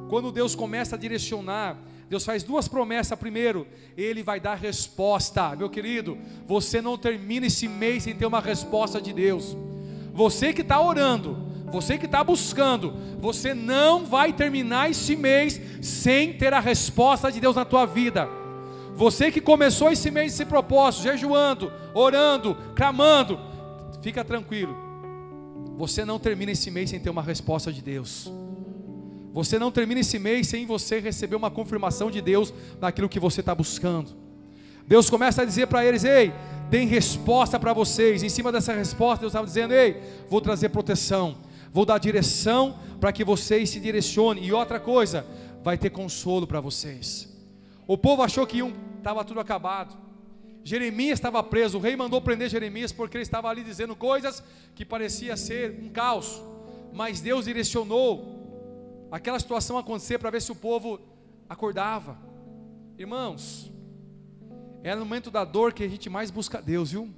Quando 0.10 0.32
Deus 0.32 0.56
começa 0.56 0.96
a 0.96 1.00
direcionar, 1.00 1.78
Deus 2.12 2.26
faz 2.26 2.44
duas 2.44 2.68
promessas. 2.68 3.18
Primeiro, 3.18 3.66
Ele 3.96 4.22
vai 4.22 4.38
dar 4.38 4.56
resposta. 4.56 5.56
Meu 5.56 5.70
querido, 5.70 6.18
você 6.46 6.82
não 6.82 6.98
termina 6.98 7.48
esse 7.48 7.70
mês 7.70 8.04
sem 8.04 8.14
ter 8.14 8.26
uma 8.26 8.42
resposta 8.42 9.00
de 9.00 9.14
Deus. 9.14 9.56
Você 10.14 10.52
que 10.52 10.60
está 10.60 10.82
orando, 10.82 11.38
você 11.72 11.98
que 11.98 12.08
está 12.08 12.22
buscando, 12.22 12.94
você 13.22 13.54
não 13.54 14.06
vai 14.06 14.34
terminar 14.34 14.92
esse 14.92 15.16
mês 15.16 15.62
sem 15.82 16.34
ter 16.34 16.54
a 16.54 16.60
resposta 16.60 17.32
de 17.32 17.40
Deus 17.40 17.56
na 17.56 17.64
tua 17.64 17.86
vida. 17.86 18.28
Você 18.94 19.32
que 19.32 19.40
começou 19.40 19.90
esse 19.90 20.12
mês 20.12 20.34
esse 20.34 20.44
propósito, 20.44 21.04
jejuando, 21.04 21.72
orando, 21.94 22.58
clamando, 22.76 23.40
fica 24.02 24.22
tranquilo. 24.22 24.76
Você 25.78 26.04
não 26.04 26.20
termina 26.20 26.52
esse 26.52 26.70
mês 26.70 26.90
sem 26.90 27.00
ter 27.00 27.10
uma 27.10 27.24
resposta 27.24 27.72
de 27.72 27.82
Deus. 27.82 28.30
Você 29.34 29.58
não 29.58 29.72
termina 29.72 30.02
esse 30.02 30.20
mês 30.20 30.48
sem 30.48 30.66
você 30.66 31.00
receber 31.00 31.36
uma 31.36 31.50
confirmação 31.50 32.12
de 32.12 32.22
Deus 32.22 32.54
naquilo 32.80 33.10
que 33.10 33.20
você 33.20 33.40
está 33.40 33.56
buscando. 33.56 34.12
Deus 34.88 35.10
começa 35.10 35.42
a 35.42 35.46
dizer 35.46 35.68
para 35.68 35.86
eles: 35.86 36.04
Ei, 36.04 36.34
tem 36.70 36.86
resposta 36.88 37.60
para 37.60 37.74
vocês. 37.74 38.24
Em 38.24 38.30
cima 38.30 38.52
dessa 38.52 38.74
resposta, 38.74 39.22
Deus 39.22 39.32
estava 39.32 39.46
dizendo: 39.46 39.74
Ei, 39.74 40.02
vou 40.30 40.42
trazer 40.42 40.70
proteção, 40.70 41.38
vou 41.72 41.86
dar 41.86 41.98
direção 41.98 42.78
para 43.00 43.12
que 43.12 43.24
vocês 43.24 43.70
se 43.70 43.80
direcionem. 43.80 44.44
E 44.44 44.52
outra 44.52 44.80
coisa, 44.80 45.26
vai 45.64 45.78
ter 45.78 45.90
consolo 45.90 46.46
para 46.46 46.60
vocês. 46.60 47.30
O 47.88 47.98
povo 47.98 48.22
achou 48.22 48.46
que 48.46 48.60
estava 48.98 49.24
tudo 49.24 49.40
acabado. 49.40 49.98
Jeremias 50.64 51.14
estava 51.18 51.42
preso, 51.42 51.78
o 51.78 51.82
rei 51.82 51.96
mandou 51.96 52.22
prender 52.22 52.50
Jeremias 52.50 52.92
porque 52.92 53.18
ele 53.18 53.24
estava 53.24 53.50
ali 53.50 53.64
dizendo 53.64 53.96
coisas 53.96 54.44
que 54.76 54.86
parecia 54.86 55.36
ser 55.36 55.80
um 55.82 55.90
caos. 55.90 56.42
Mas 56.94 57.20
Deus 57.22 57.46
direcionou 57.46 58.41
aquela 59.12 59.40
situação 59.40 59.78
acontecer 59.78 60.18
para 60.18 60.30
ver 60.30 60.42
se 60.42 60.52
o 60.52 60.56
povo 60.56 61.00
acordava. 61.50 62.18
Irmãos, 62.98 63.72
é 64.84 64.96
no 64.96 65.02
momento 65.02 65.30
da 65.30 65.44
dor 65.44 65.74
que 65.74 65.84
a 65.84 65.88
gente 65.88 66.10
mais 66.10 66.32
busca 66.32 66.62
Deus, 66.62 66.92
viu? 66.92 67.10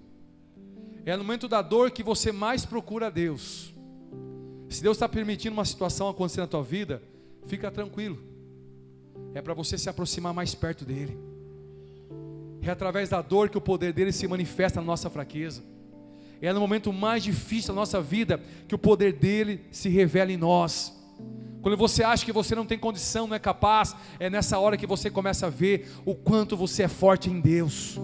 É 1.06 1.16
no 1.16 1.24
momento 1.24 1.48
da 1.48 1.62
dor 1.62 1.92
que 1.92 2.02
você 2.02 2.32
mais 2.32 2.66
procura 2.66 3.12
Deus. 3.12 3.74
Se 4.70 4.82
Deus 4.82 4.98
está 4.98 5.08
permitindo 5.08 5.54
uma 5.54 5.66
situação 5.66 6.10
acontecer 6.10 6.42
na 6.42 6.48
tua 6.48 6.64
vida, 6.64 7.02
fica 7.46 7.70
tranquilo. 7.70 8.18
É 9.34 9.42
para 9.42 9.54
você 9.54 9.78
se 9.78 9.90
aproximar 9.90 10.34
mais 10.34 10.56
perto 10.56 10.84
dele. 10.84 11.18
É 12.62 12.70
através 12.70 13.10
da 13.10 13.22
dor 13.22 13.50
que 13.50 13.58
o 13.58 13.62
poder 13.62 13.94
dele 13.94 14.12
se 14.12 14.28
manifesta 14.28 14.80
na 14.80 14.88
nossa 14.88 15.10
fraqueza. 15.10 15.62
É 16.42 16.52
no 16.52 16.60
momento 16.60 16.92
mais 16.92 17.24
difícil 17.24 17.74
da 17.74 17.80
nossa 17.80 18.02
vida 18.02 18.42
que 18.68 18.76
o 18.76 18.80
poder 18.80 19.14
dele 19.14 19.66
se 19.72 19.90
revela 19.90 20.32
em 20.32 20.38
nós. 20.38 20.94
Quando 21.62 21.78
você 21.78 22.04
acha 22.04 22.26
que 22.26 22.32
você 22.34 22.54
não 22.54 22.66
tem 22.66 22.78
condição, 22.78 23.26
não 23.26 23.36
é 23.36 23.40
capaz, 23.40 23.96
é 24.20 24.30
nessa 24.30 24.60
hora 24.60 24.76
que 24.76 24.86
você 24.86 25.10
começa 25.10 25.48
a 25.48 25.50
ver 25.50 25.90
o 26.06 26.14
quanto 26.14 26.58
você 26.58 26.84
é 26.84 26.88
forte 26.90 27.30
em 27.30 27.40
Deus. 27.40 27.98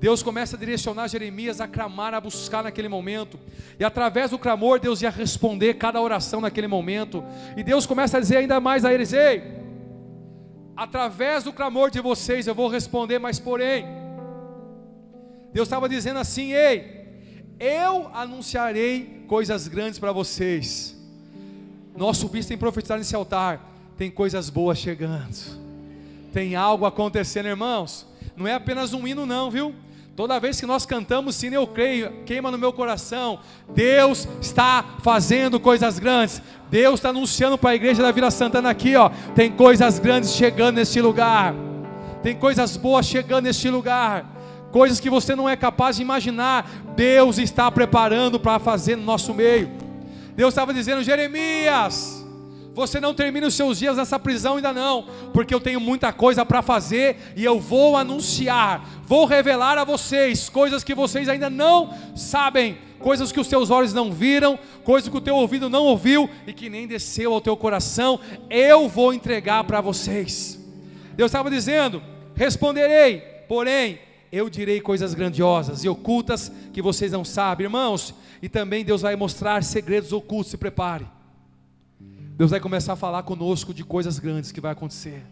Deus 0.00 0.22
começa 0.22 0.56
a 0.56 0.58
direcionar 0.58 1.08
Jeremias 1.08 1.60
a 1.60 1.68
clamar, 1.68 2.14
a 2.14 2.20
buscar 2.20 2.64
naquele 2.64 2.88
momento, 2.88 3.38
e 3.78 3.84
através 3.84 4.30
do 4.30 4.38
clamor, 4.38 4.80
Deus 4.80 5.02
ia 5.02 5.10
responder 5.10 5.74
cada 5.74 6.00
oração 6.00 6.40
naquele 6.40 6.66
momento, 6.66 7.22
e 7.56 7.62
Deus 7.62 7.86
começa 7.86 8.16
a 8.16 8.20
dizer 8.20 8.38
ainda 8.38 8.58
mais 8.58 8.86
a 8.86 8.92
eles: 8.92 9.12
Ei, 9.12 9.42
através 10.74 11.44
do 11.44 11.52
clamor 11.52 11.90
de 11.90 12.00
vocês 12.00 12.46
eu 12.46 12.54
vou 12.54 12.68
responder, 12.68 13.18
mas 13.18 13.38
porém, 13.38 13.86
Deus 15.52 15.66
estava 15.66 15.90
dizendo 15.90 16.20
assim: 16.20 16.54
Ei, 16.54 17.50
eu 17.60 18.08
anunciarei 18.14 19.24
coisas 19.26 19.68
grandes 19.68 19.98
para 19.98 20.12
vocês. 20.12 20.95
Nosso 21.96 22.28
bispo 22.28 22.48
tem 22.48 22.58
profetizado 22.58 22.98
nesse 22.98 23.16
altar. 23.16 23.60
Tem 23.96 24.10
coisas 24.10 24.50
boas 24.50 24.78
chegando. 24.78 25.28
Tem 26.32 26.54
algo 26.54 26.84
acontecendo, 26.84 27.46
irmãos. 27.46 28.06
Não 28.36 28.46
é 28.46 28.54
apenas 28.54 28.92
um 28.92 29.06
hino, 29.06 29.24
não, 29.24 29.50
viu? 29.50 29.74
Toda 30.14 30.40
vez 30.40 30.58
que 30.58 30.66
nós 30.66 30.86
cantamos 30.86 31.36
sim, 31.36 31.52
eu 31.52 31.66
creio, 31.66 32.10
queima 32.24 32.50
no 32.50 32.56
meu 32.56 32.72
coração. 32.72 33.38
Deus 33.74 34.26
está 34.40 34.84
fazendo 35.02 35.60
coisas 35.60 35.98
grandes. 35.98 36.40
Deus 36.70 36.94
está 36.94 37.10
anunciando 37.10 37.58
para 37.58 37.70
a 37.70 37.74
igreja 37.74 38.02
da 38.02 38.12
Vila 38.12 38.30
Santana 38.30 38.70
aqui, 38.70 38.96
ó. 38.96 39.10
Tem 39.34 39.50
coisas 39.52 39.98
grandes 39.98 40.32
chegando 40.32 40.76
neste 40.76 41.00
lugar. 41.00 41.54
Tem 42.22 42.34
coisas 42.34 42.76
boas 42.76 43.06
chegando 43.06 43.44
neste 43.44 43.68
lugar. 43.68 44.24
Coisas 44.72 44.98
que 44.98 45.10
você 45.10 45.36
não 45.36 45.48
é 45.48 45.54
capaz 45.54 45.96
de 45.96 46.02
imaginar. 46.02 46.68
Deus 46.96 47.38
está 47.38 47.70
preparando 47.70 48.40
para 48.40 48.58
fazer 48.58 48.96
no 48.96 49.04
nosso 49.04 49.34
meio. 49.34 49.85
Deus 50.36 50.52
estava 50.52 50.74
dizendo: 50.74 51.02
Jeremias, 51.02 52.24
você 52.74 53.00
não 53.00 53.14
termina 53.14 53.46
os 53.46 53.54
seus 53.54 53.78
dias 53.78 53.96
nessa 53.96 54.18
prisão 54.18 54.56
ainda 54.56 54.70
não, 54.70 55.06
porque 55.32 55.54
eu 55.54 55.60
tenho 55.60 55.80
muita 55.80 56.12
coisa 56.12 56.44
para 56.44 56.60
fazer 56.60 57.32
e 57.34 57.42
eu 57.42 57.58
vou 57.58 57.96
anunciar, 57.96 58.86
vou 59.06 59.24
revelar 59.24 59.78
a 59.78 59.84
vocês 59.84 60.50
coisas 60.50 60.84
que 60.84 60.94
vocês 60.94 61.26
ainda 61.26 61.48
não 61.48 61.90
sabem, 62.14 62.76
coisas 62.98 63.32
que 63.32 63.40
os 63.40 63.48
teus 63.48 63.70
olhos 63.70 63.94
não 63.94 64.12
viram, 64.12 64.58
coisas 64.84 65.08
que 65.08 65.16
o 65.16 65.22
teu 65.22 65.36
ouvido 65.36 65.70
não 65.70 65.84
ouviu 65.84 66.28
e 66.46 66.52
que 66.52 66.68
nem 66.68 66.86
desceu 66.86 67.32
ao 67.32 67.40
teu 67.40 67.56
coração, 67.56 68.20
eu 68.50 68.90
vou 68.90 69.14
entregar 69.14 69.64
para 69.64 69.80
vocês. 69.80 70.60
Deus 71.14 71.30
estava 71.30 71.50
dizendo: 71.50 72.02
responderei, 72.34 73.20
porém 73.48 74.05
eu 74.30 74.50
direi 74.50 74.80
coisas 74.80 75.14
grandiosas 75.14 75.84
e 75.84 75.88
ocultas 75.88 76.50
que 76.72 76.82
vocês 76.82 77.12
não 77.12 77.24
sabem, 77.24 77.64
irmãos. 77.64 78.14
E 78.42 78.48
também 78.48 78.84
Deus 78.84 79.02
vai 79.02 79.16
mostrar 79.16 79.62
segredos 79.62 80.12
ocultos, 80.12 80.50
se 80.50 80.56
prepare. 80.56 81.06
Deus 82.36 82.50
vai 82.50 82.60
começar 82.60 82.92
a 82.92 82.96
falar 82.96 83.22
conosco 83.22 83.72
de 83.72 83.84
coisas 83.84 84.18
grandes 84.18 84.52
que 84.52 84.60
vai 84.60 84.72
acontecer. 84.72 85.24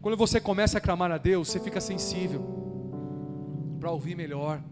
Quando 0.00 0.16
você 0.16 0.40
começa 0.40 0.78
a 0.78 0.80
clamar 0.80 1.10
a 1.10 1.18
Deus, 1.18 1.48
você 1.48 1.58
fica 1.58 1.80
sensível 1.80 2.44
para 3.80 3.90
ouvir 3.90 4.14
melhor. 4.14 4.62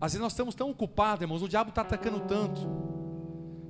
Às 0.00 0.12
vezes 0.12 0.22
nós 0.22 0.32
estamos 0.32 0.54
tão 0.54 0.70
ocupados, 0.70 1.22
irmãos, 1.22 1.42
o 1.42 1.48
diabo 1.48 1.70
está 1.70 1.82
atacando 1.82 2.20
tanto, 2.20 2.60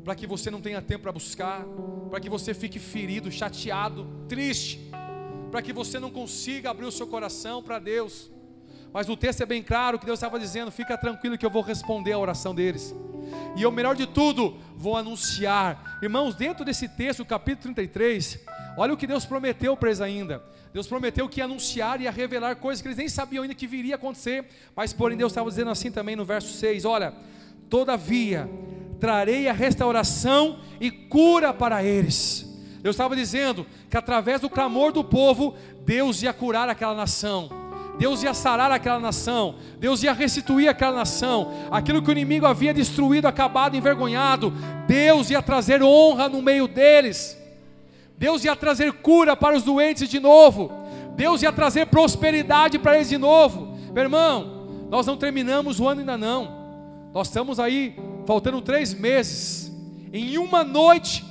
para 0.04 0.14
que 0.14 0.26
você 0.26 0.50
não 0.50 0.61
tenha 0.61 0.83
tempo 0.83 1.02
para 1.02 1.12
buscar, 1.12 1.64
para 2.09 2.21
que 2.21 2.28
você 2.28 2.54
fique 2.54 2.78
ferido, 2.78 3.30
chateado, 3.30 4.07
triste 4.28 4.90
para 5.50 5.61
que 5.61 5.73
você 5.73 5.99
não 5.99 6.11
consiga 6.11 6.71
abrir 6.71 6.87
o 6.87 6.92
seu 6.92 7.07
coração 7.07 7.62
para 7.62 7.78
Deus. 7.78 8.30
Mas 8.92 9.09
o 9.09 9.16
texto 9.16 9.42
é 9.42 9.47
bem 9.47 9.62
claro 9.62 9.99
que 9.99 10.07
Deus 10.07 10.19
estava 10.19 10.38
dizendo: 10.38 10.71
fica 10.71 10.97
tranquilo 10.97 11.37
que 11.37 11.45
eu 11.45 11.50
vou 11.50 11.62
responder 11.62 12.12
a 12.12 12.19
oração 12.19 12.54
deles. 12.54 12.95
E 13.57 13.64
o 13.66 13.71
melhor 13.71 13.95
de 13.95 14.07
tudo, 14.07 14.57
vou 14.76 14.97
anunciar. 14.97 15.99
Irmãos, 16.02 16.35
dentro 16.35 16.64
desse 16.64 16.88
texto, 16.88 17.25
capítulo 17.25 17.75
33, 17.75 18.40
olha 18.76 18.92
o 18.92 18.97
que 18.97 19.07
Deus 19.07 19.25
prometeu 19.25 19.76
para 19.76 19.88
eles 19.88 20.00
ainda. 20.00 20.42
Deus 20.73 20.87
prometeu 20.87 21.28
que 21.28 21.40
ia 21.40 21.45
anunciar 21.45 22.00
e 22.00 22.04
ia 22.04 22.11
revelar 22.11 22.57
coisas 22.57 22.80
que 22.80 22.88
eles 22.88 22.99
nem 22.99 23.09
sabiam 23.09 23.42
ainda 23.42 23.54
que 23.54 23.66
viria 23.66 23.95
a 23.95 23.97
acontecer. 23.97 24.47
Mas 24.75 24.92
porém 24.92 25.16
Deus 25.16 25.33
estava 25.33 25.49
dizendo 25.49 25.71
assim 25.71 25.90
também 25.90 26.16
no 26.16 26.25
verso 26.25 26.52
6: 26.52 26.85
Olha, 26.85 27.12
todavia 27.69 28.49
trarei 28.99 29.49
a 29.49 29.52
restauração 29.52 30.61
e 30.80 30.90
cura 30.90 31.54
para 31.54 31.83
eles 31.83 32.50
eu 32.82 32.90
estava 32.90 33.14
dizendo 33.14 33.66
que 33.88 33.96
através 33.96 34.40
do 34.40 34.49
clamor 34.49 34.92
do 34.92 35.04
povo, 35.04 35.54
Deus 35.84 36.22
ia 36.22 36.32
curar 36.32 36.68
aquela 36.68 36.94
nação. 36.94 37.60
Deus 38.00 38.22
ia 38.22 38.32
sarar 38.32 38.72
aquela 38.72 38.99
nação, 38.99 39.56
Deus 39.78 40.02
ia 40.02 40.14
restituir 40.14 40.68
aquela 40.68 40.96
nação, 40.96 41.52
aquilo 41.70 42.00
que 42.00 42.08
o 42.08 42.12
inimigo 42.12 42.46
havia 42.46 42.72
destruído, 42.72 43.26
acabado, 43.26 43.76
envergonhado, 43.76 44.54
Deus 44.87 45.28
ia 45.28 45.42
trazer 45.42 45.82
honra 45.82 46.26
no 46.26 46.40
meio 46.40 46.66
deles, 46.66 47.37
Deus 48.16 48.42
ia 48.42 48.56
trazer 48.56 48.90
cura 48.94 49.37
para 49.37 49.54
os 49.54 49.62
doentes 49.62 50.08
de 50.08 50.18
novo, 50.18 50.72
Deus 51.14 51.42
ia 51.42 51.52
trazer 51.52 51.88
prosperidade 51.88 52.78
para 52.78 52.94
eles 52.94 53.10
de 53.10 53.18
novo. 53.18 53.76
Meu 53.92 54.04
irmão, 54.04 54.87
nós 54.88 55.06
não 55.06 55.18
terminamos 55.18 55.78
o 55.78 55.87
ano 55.87 56.00
ainda 56.00 56.16
não, 56.16 57.10
nós 57.12 57.28
estamos 57.28 57.60
aí, 57.60 57.94
faltando 58.26 58.62
três 58.62 58.94
meses, 58.94 59.70
em 60.10 60.38
uma 60.38 60.64
noite, 60.64 61.22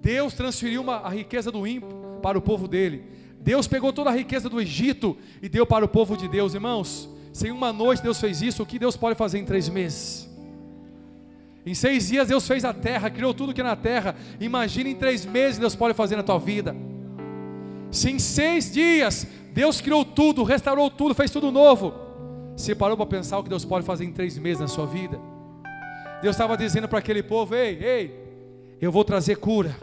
Deus 0.00 0.34
transferiu 0.34 0.80
uma, 0.82 0.96
a 0.98 1.08
riqueza 1.08 1.50
do 1.50 1.66
ímpio 1.66 1.88
para 2.22 2.38
o 2.38 2.42
povo 2.42 2.66
dele. 2.66 3.04
Deus 3.40 3.66
pegou 3.66 3.92
toda 3.92 4.10
a 4.10 4.12
riqueza 4.12 4.48
do 4.48 4.60
Egito 4.60 5.16
e 5.42 5.48
deu 5.48 5.66
para 5.66 5.84
o 5.84 5.88
povo 5.88 6.16
de 6.16 6.28
Deus, 6.28 6.54
irmãos. 6.54 7.08
Se 7.32 7.48
em 7.48 7.50
uma 7.50 7.72
noite 7.72 8.02
Deus 8.02 8.20
fez 8.20 8.42
isso, 8.42 8.62
o 8.62 8.66
que 8.66 8.78
Deus 8.78 8.96
pode 8.96 9.16
fazer 9.16 9.38
em 9.38 9.44
três 9.44 9.68
meses? 9.68 10.28
Em 11.64 11.74
seis 11.74 12.08
dias 12.08 12.28
Deus 12.28 12.46
fez 12.46 12.64
a 12.64 12.72
terra, 12.72 13.10
criou 13.10 13.34
tudo 13.34 13.52
que 13.52 13.60
é 13.60 13.64
na 13.64 13.76
terra. 13.76 14.16
Imagina 14.40 14.88
em 14.88 14.94
três 14.94 15.24
meses 15.24 15.58
Deus 15.58 15.76
pode 15.76 15.94
fazer 15.94 16.16
na 16.16 16.22
tua 16.22 16.38
vida. 16.38 16.74
Se 17.90 18.10
em 18.10 18.18
seis 18.18 18.72
dias 18.72 19.26
Deus 19.52 19.80
criou 19.80 20.04
tudo, 20.04 20.42
restaurou 20.42 20.90
tudo, 20.90 21.14
fez 21.14 21.30
tudo 21.30 21.50
novo. 21.50 21.92
Você 22.56 22.74
parou 22.74 22.96
para 22.96 23.06
pensar 23.06 23.38
o 23.38 23.42
que 23.42 23.48
Deus 23.48 23.64
pode 23.64 23.84
fazer 23.86 24.04
em 24.04 24.12
três 24.12 24.36
meses 24.38 24.60
na 24.60 24.68
sua 24.68 24.86
vida? 24.86 25.18
Deus 26.22 26.36
estava 26.36 26.56
dizendo 26.56 26.88
para 26.88 26.98
aquele 26.98 27.22
povo: 27.22 27.54
Ei, 27.54 27.78
ei, 27.82 28.20
eu 28.80 28.92
vou 28.92 29.04
trazer 29.04 29.36
cura, 29.36 29.74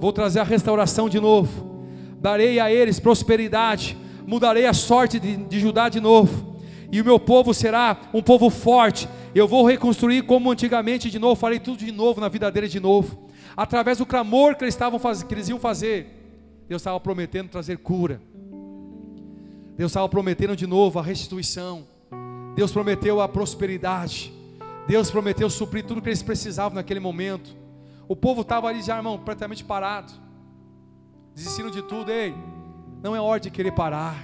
vou 0.00 0.12
trazer 0.12 0.40
a 0.40 0.44
restauração 0.44 1.08
de 1.08 1.20
novo, 1.20 1.84
darei 2.18 2.58
a 2.58 2.72
eles 2.72 2.98
prosperidade, 2.98 3.96
mudarei 4.26 4.64
a 4.66 4.72
sorte 4.72 5.20
de, 5.20 5.36
de 5.36 5.60
Judá 5.60 5.90
de 5.90 6.00
novo, 6.00 6.56
e 6.90 7.00
o 7.00 7.04
meu 7.04 7.20
povo 7.20 7.52
será 7.52 7.96
um 8.12 8.22
povo 8.22 8.48
forte. 8.50 9.08
Eu 9.34 9.46
vou 9.46 9.64
reconstruir 9.64 10.22
como 10.22 10.50
antigamente 10.50 11.10
de 11.10 11.18
novo, 11.18 11.36
farei 11.36 11.60
tudo 11.60 11.84
de 11.84 11.92
novo 11.92 12.20
na 12.20 12.28
vida 12.28 12.50
deles 12.50 12.72
de 12.72 12.80
novo, 12.80 13.28
através 13.56 13.98
do 13.98 14.06
clamor 14.06 14.56
que 14.56 14.64
eles, 14.64 14.74
estavam 14.74 14.98
faz... 14.98 15.22
que 15.22 15.34
eles 15.34 15.48
iam 15.48 15.58
fazer. 15.58 16.16
Deus 16.66 16.80
estava 16.80 16.98
prometendo 16.98 17.48
trazer 17.48 17.76
cura. 17.78 18.20
Deus 19.76 19.90
estava 19.90 20.08
prometendo 20.08 20.56
de 20.56 20.66
novo 20.66 20.98
a 20.98 21.02
restituição. 21.02 21.86
Deus 22.54 22.72
prometeu 22.72 23.20
a 23.20 23.28
prosperidade. 23.28 24.32
Deus 24.86 25.10
prometeu 25.10 25.48
suprir 25.50 25.84
tudo 25.84 26.00
que 26.00 26.08
eles 26.08 26.22
precisavam 26.22 26.74
naquele 26.74 27.00
momento. 27.00 27.59
O 28.10 28.16
povo 28.16 28.40
estava 28.40 28.66
ali 28.66 28.82
já, 28.82 28.96
irmão, 28.96 29.16
completamente 29.16 29.62
parado, 29.62 30.12
desistindo 31.32 31.70
de 31.70 31.80
tudo. 31.80 32.10
Ei, 32.10 32.34
não 33.00 33.14
é 33.14 33.20
hora 33.20 33.38
de 33.38 33.52
querer 33.52 33.70
parar. 33.70 34.16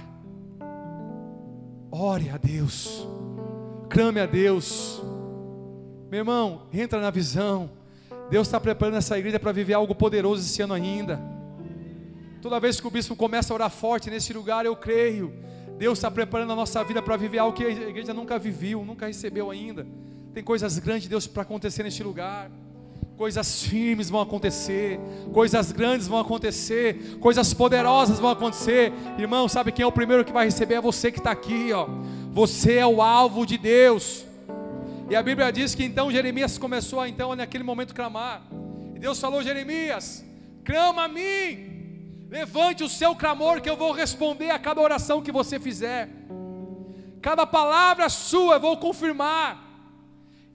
Ore 1.89 2.29
a 2.29 2.35
Deus, 2.35 3.07
clame 3.89 4.19
a 4.19 4.25
Deus. 4.25 5.01
Meu 6.11 6.19
irmão, 6.19 6.63
entra 6.73 6.99
na 6.99 7.09
visão. 7.09 7.69
Deus 8.29 8.49
está 8.49 8.59
preparando 8.59 8.97
essa 8.97 9.17
igreja 9.17 9.39
para 9.39 9.53
viver 9.53 9.75
algo 9.75 9.95
poderoso 9.95 10.41
esse 10.41 10.61
ano 10.61 10.73
ainda. 10.73 11.21
Toda 12.41 12.59
vez 12.59 12.81
que 12.81 12.87
o 12.87 12.91
bispo 12.91 13.15
começa 13.15 13.53
a 13.53 13.55
orar 13.55 13.69
forte 13.69 14.09
nesse 14.09 14.33
lugar, 14.33 14.65
eu 14.65 14.75
creio. 14.75 15.33
Deus 15.77 15.97
está 15.97 16.11
preparando 16.11 16.51
a 16.51 16.57
nossa 16.57 16.83
vida 16.83 17.01
para 17.01 17.15
viver 17.15 17.37
algo 17.37 17.55
que 17.55 17.63
a 17.63 17.69
igreja 17.69 18.13
nunca 18.13 18.37
viveu, 18.37 18.83
nunca 18.83 19.07
recebeu 19.07 19.49
ainda. 19.49 19.87
Tem 20.33 20.43
coisas 20.43 20.77
grandes 20.77 21.03
de 21.03 21.09
Deus 21.09 21.25
para 21.25 21.43
acontecer 21.43 21.83
neste 21.83 22.03
lugar. 22.03 22.51
Coisas 23.17 23.63
firmes 23.63 24.11
vão 24.11 24.21
acontecer, 24.21 24.99
coisas 25.33 25.71
grandes 25.71 26.07
vão 26.07 26.19
acontecer, 26.19 27.17
coisas 27.19 27.51
poderosas 27.51 28.19
vão 28.19 28.29
acontecer. 28.29 28.93
Irmão, 29.17 29.49
sabe 29.49 29.71
quem 29.71 29.81
é 29.81 29.87
o 29.87 29.91
primeiro 29.91 30.23
que 30.23 30.31
vai 30.31 30.45
receber? 30.45 30.75
É 30.75 30.81
você 30.81 31.11
que 31.11 31.17
está 31.17 31.31
aqui, 31.31 31.73
ó. 31.73 31.87
Você 32.31 32.75
é 32.75 32.85
o 32.85 33.01
alvo 33.01 33.43
de 33.43 33.57
Deus. 33.57 34.23
E 35.09 35.15
a 35.15 35.23
Bíblia 35.23 35.51
diz 35.51 35.73
que 35.73 35.83
então 35.83 36.11
Jeremias 36.11 36.59
começou 36.59 36.99
a 36.99 37.09
então 37.09 37.35
naquele 37.35 37.63
momento 37.63 37.95
clamar. 37.95 38.43
E 38.95 38.99
Deus 38.99 39.19
falou: 39.19 39.41
Jeremias, 39.41 40.23
clama 40.63 41.05
a 41.05 41.07
mim. 41.07 42.27
Levante 42.29 42.83
o 42.83 42.89
seu 42.89 43.15
clamor 43.15 43.61
que 43.61 43.69
eu 43.69 43.75
vou 43.75 43.93
responder 43.93 44.51
a 44.51 44.59
cada 44.59 44.79
oração 44.79 45.23
que 45.23 45.31
você 45.31 45.59
fizer. 45.59 46.07
Cada 47.19 47.47
palavra 47.47 48.09
sua 48.09 48.57
eu 48.57 48.59
vou 48.59 48.77
confirmar 48.77 49.66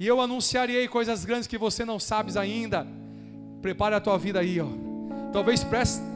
e 0.02 0.06
eu 0.08 0.20
anunciarei 0.20 0.88
coisas 0.88 1.24
grandes 1.24 1.46
que 1.46 1.56
você 1.56 1.84
não 1.84 1.96
sabes 1.96 2.36
ainda. 2.36 2.84
Prepare 3.60 3.94
a 3.94 4.00
tua 4.00 4.18
vida 4.18 4.40
aí, 4.40 4.60
ó. 4.60 4.66
Talvez 5.32 5.64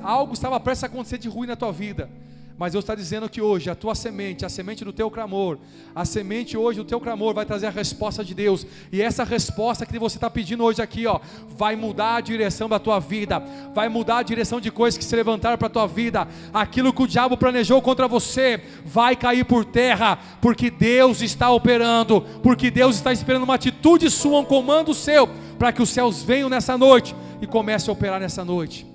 algo 0.03 0.33
estava 0.33 0.59
prestes 0.59 0.83
a 0.83 0.87
acontecer 0.89 1.19
de 1.19 1.29
ruim 1.29 1.47
na 1.47 1.55
tua 1.55 1.71
vida. 1.71 2.11
Mas 2.59 2.73
Deus 2.73 2.85
está 2.85 2.95
dizendo 2.95 3.29
que 3.29 3.43
hoje 3.43 3.69
a 3.69 3.75
tua 3.75 3.95
semente, 3.95 4.47
a 4.47 4.49
semente 4.49 4.83
do 4.83 4.93
teu 4.93 5.11
clamor, 5.11 5.59
a 5.95 6.07
semente 6.07 6.57
hoje 6.57 6.79
do 6.79 6.87
teu 6.87 6.99
clamor 6.99 7.35
vai 7.35 7.45
trazer 7.45 7.67
a 7.67 7.71
resposta 7.71 8.25
de 8.25 8.35
Deus. 8.35 8.67
E 8.91 9.03
essa 9.03 9.25
resposta 9.25 9.85
que 9.85 9.99
você 9.99 10.17
está 10.17 10.31
pedindo 10.31 10.65
hoje 10.65 10.81
aqui, 10.81 11.07
ó, 11.07 11.21
vai 11.51 11.77
mudar 11.77 12.17
a 12.17 12.21
direção 12.23 12.67
da 12.67 12.79
tua 12.79 12.99
vida, 12.99 13.43
vai 13.75 13.91
mudar 13.91 14.19
a 14.19 14.23
direção 14.23 14.59
de 14.59 14.71
coisas 14.71 14.97
que 14.97 15.05
se 15.05 15.15
levantaram 15.15 15.59
para 15.59 15.67
a 15.67 15.71
tua 15.71 15.87
vida. 15.87 16.27
Aquilo 16.53 16.95
que 16.95 17.03
o 17.03 17.07
diabo 17.07 17.37
planejou 17.37 17.83
contra 17.83 18.09
você 18.09 18.63
vai 18.87 19.15
cair 19.15 19.45
por 19.45 19.63
terra, 19.67 20.19
porque 20.41 20.71
Deus 20.71 21.21
está 21.21 21.51
operando, 21.51 22.23
porque 22.43 22.71
Deus 22.71 22.97
está 22.97 23.13
esperando 23.13 23.43
uma 23.43 23.57
atitude 23.57 24.11
sua, 24.11 24.41
um 24.41 24.45
comando 24.47 24.95
seu, 24.95 25.29
para 25.59 25.73
que 25.73 25.83
os 25.83 25.91
céus 25.91 26.23
venham 26.23 26.49
nessa 26.49 26.79
noite 26.79 27.15
e 27.43 27.47
comece 27.47 27.91
a 27.91 27.93
operar 27.93 28.19
nessa 28.19 28.43
noite. 28.47 28.87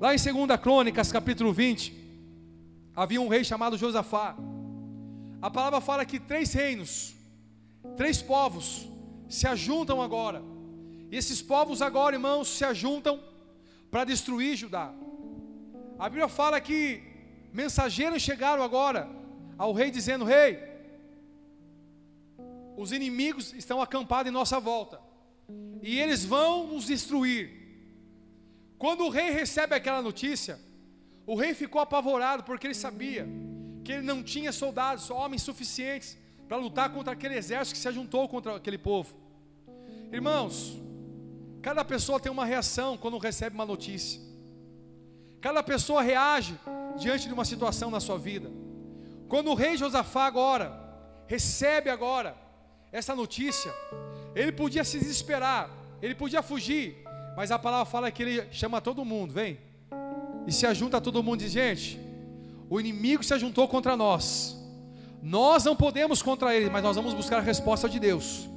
Lá 0.00 0.14
em 0.14 0.18
2 0.18 0.58
Crônicas, 0.58 1.12
capítulo 1.12 1.52
20 1.52 2.03
havia 2.94 3.20
um 3.20 3.28
rei 3.28 3.44
chamado 3.44 3.76
Josafá. 3.76 4.36
A 5.40 5.50
palavra 5.50 5.80
fala 5.80 6.04
que 6.04 6.18
três 6.18 6.52
reinos, 6.52 7.14
três 7.96 8.22
povos 8.22 8.88
se 9.28 9.46
ajuntam 9.46 10.00
agora. 10.00 10.42
E 11.10 11.16
esses 11.16 11.42
povos 11.42 11.82
agora, 11.82 12.16
irmãos, 12.16 12.48
se 12.48 12.64
ajuntam 12.64 13.22
para 13.90 14.04
destruir 14.04 14.56
Judá. 14.56 14.92
A 15.98 16.08
Bíblia 16.08 16.28
fala 16.28 16.60
que 16.60 17.02
mensageiros 17.52 18.22
chegaram 18.22 18.62
agora 18.62 19.08
ao 19.56 19.72
rei 19.72 19.90
dizendo: 19.90 20.24
Rei, 20.24 20.58
os 22.76 22.92
inimigos 22.92 23.52
estão 23.52 23.80
acampados 23.80 24.30
em 24.30 24.32
nossa 24.32 24.58
volta 24.58 25.00
e 25.82 25.98
eles 25.98 26.24
vão 26.24 26.66
nos 26.66 26.86
destruir. 26.86 27.62
Quando 28.78 29.04
o 29.04 29.10
rei 29.10 29.30
recebe 29.30 29.74
aquela 29.74 30.02
notícia, 30.02 30.58
o 31.26 31.34
rei 31.34 31.54
ficou 31.54 31.80
apavorado 31.80 32.42
porque 32.42 32.66
ele 32.66 32.74
sabia 32.74 33.26
que 33.84 33.92
ele 33.92 34.02
não 34.02 34.22
tinha 34.22 34.52
soldados, 34.52 35.10
homens 35.10 35.42
suficientes 35.42 36.18
para 36.48 36.56
lutar 36.56 36.90
contra 36.92 37.12
aquele 37.12 37.34
exército 37.34 37.74
que 37.74 37.80
se 37.80 37.92
juntou 37.92 38.28
contra 38.28 38.56
aquele 38.56 38.78
povo. 38.78 39.14
Irmãos, 40.12 40.76
cada 41.62 41.84
pessoa 41.84 42.20
tem 42.20 42.30
uma 42.30 42.44
reação 42.44 42.96
quando 42.96 43.18
recebe 43.18 43.54
uma 43.54 43.66
notícia. 43.66 44.20
Cada 45.40 45.62
pessoa 45.62 46.02
reage 46.02 46.58
diante 46.96 47.26
de 47.26 47.34
uma 47.34 47.44
situação 47.44 47.90
na 47.90 48.00
sua 48.00 48.18
vida. 48.18 48.50
Quando 49.28 49.50
o 49.50 49.54
rei 49.54 49.76
Josafá 49.76 50.26
agora 50.26 50.72
recebe 51.26 51.90
agora 51.90 52.36
essa 52.92 53.14
notícia, 53.14 53.72
ele 54.34 54.52
podia 54.52 54.84
se 54.84 54.98
desesperar, 54.98 55.70
ele 56.00 56.14
podia 56.14 56.42
fugir, 56.42 56.96
mas 57.36 57.50
a 57.50 57.58
palavra 57.58 57.86
fala 57.86 58.10
que 58.10 58.22
ele 58.22 58.52
chama 58.52 58.80
todo 58.80 59.04
mundo, 59.04 59.32
vem, 59.32 59.58
e 60.46 60.52
se 60.52 60.66
ajunta 60.66 61.00
todo 61.00 61.22
mundo 61.22 61.40
e 61.40 61.44
diz: 61.44 61.52
gente, 61.52 62.00
o 62.68 62.80
inimigo 62.80 63.22
se 63.22 63.34
ajuntou 63.34 63.66
contra 63.68 63.96
nós. 63.96 64.56
Nós 65.22 65.64
não 65.64 65.74
podemos 65.74 66.22
contra 66.22 66.54
ele, 66.54 66.68
mas 66.68 66.82
nós 66.82 66.96
vamos 66.96 67.14
buscar 67.14 67.38
a 67.38 67.40
resposta 67.40 67.88
de 67.88 67.98
Deus. 67.98 68.48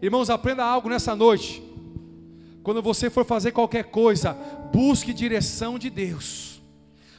Irmãos, 0.00 0.30
aprenda 0.30 0.64
algo 0.64 0.88
nessa 0.88 1.16
noite. 1.16 1.62
Quando 2.62 2.82
você 2.82 3.08
for 3.10 3.24
fazer 3.24 3.52
qualquer 3.52 3.84
coisa, 3.84 4.32
busque 4.72 5.12
direção 5.12 5.78
de 5.78 5.90
Deus. 5.90 6.60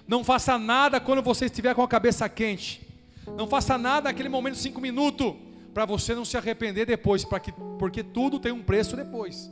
Não 0.08 0.24
faça 0.24 0.58
nada 0.58 1.00
quando 1.00 1.22
você 1.22 1.46
estiver 1.46 1.74
com 1.76 1.82
a 1.82 1.88
cabeça 1.88 2.28
quente. 2.30 2.88
Não 3.36 3.48
faça 3.48 3.78
nada 3.78 4.10
naquele 4.10 4.30
momento, 4.30 4.58
cinco 4.58 4.80
minutos, 4.80 5.36
para 5.74 5.86
você 5.86 6.16
não 6.16 6.24
se 6.24 6.38
arrepender 6.38 6.86
depois, 6.86 7.26
que, 7.26 7.52
porque 7.78 8.04
tudo 8.04 8.40
tem 8.40 8.52
um 8.52 8.64
preço 8.64 8.96
depois. 8.96 9.52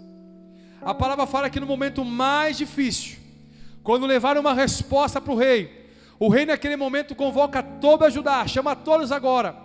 A 0.81 0.93
palavra 0.93 1.25
fala 1.25 1.49
que 1.49 1.59
no 1.59 1.67
momento 1.67 2.05
mais 2.05 2.57
difícil, 2.57 3.17
quando 3.85 4.07
levaram 4.07 4.41
uma 4.41 4.55
resposta 4.55 5.21
para 5.21 5.31
o 5.31 5.37
rei, 5.37 5.85
o 6.19 6.27
rei 6.27 6.43
naquele 6.43 6.75
momento 6.75 7.13
convoca 7.13 7.61
toda 7.61 8.07
a 8.07 8.09
Judá, 8.09 8.45
chama 8.47 8.75
todos 8.75 9.11
agora. 9.11 9.55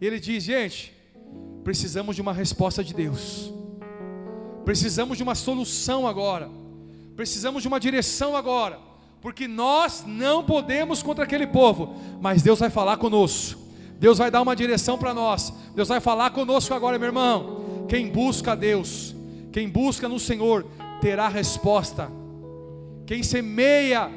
E 0.00 0.06
ele 0.06 0.20
diz: 0.20 0.44
gente, 0.44 0.94
precisamos 1.64 2.14
de 2.14 2.22
uma 2.22 2.32
resposta 2.32 2.84
de 2.84 2.94
Deus, 2.94 3.52
precisamos 4.64 5.16
de 5.16 5.24
uma 5.24 5.34
solução 5.34 6.06
agora, 6.06 6.48
precisamos 7.16 7.62
de 7.62 7.66
uma 7.66 7.80
direção 7.80 8.36
agora, 8.36 8.78
porque 9.20 9.48
nós 9.48 10.04
não 10.06 10.44
podemos 10.44 11.02
contra 11.02 11.24
aquele 11.24 11.48
povo, 11.48 11.96
mas 12.20 12.42
Deus 12.42 12.60
vai 12.60 12.70
falar 12.70 12.96
conosco. 12.96 13.60
Deus 13.98 14.18
vai 14.18 14.30
dar 14.30 14.40
uma 14.40 14.54
direção 14.54 14.96
para 14.96 15.12
nós. 15.12 15.52
Deus 15.74 15.88
vai 15.88 15.98
falar 15.98 16.30
conosco 16.30 16.72
agora, 16.72 16.96
meu 16.96 17.08
irmão. 17.08 17.86
Quem 17.88 18.08
busca 18.08 18.52
a 18.52 18.54
Deus, 18.54 19.16
quem 19.50 19.68
busca 19.68 20.08
no 20.08 20.20
Senhor, 20.20 20.64
terá 21.00 21.26
resposta. 21.26 22.17
Quem 23.08 23.22
semeia 23.22 24.10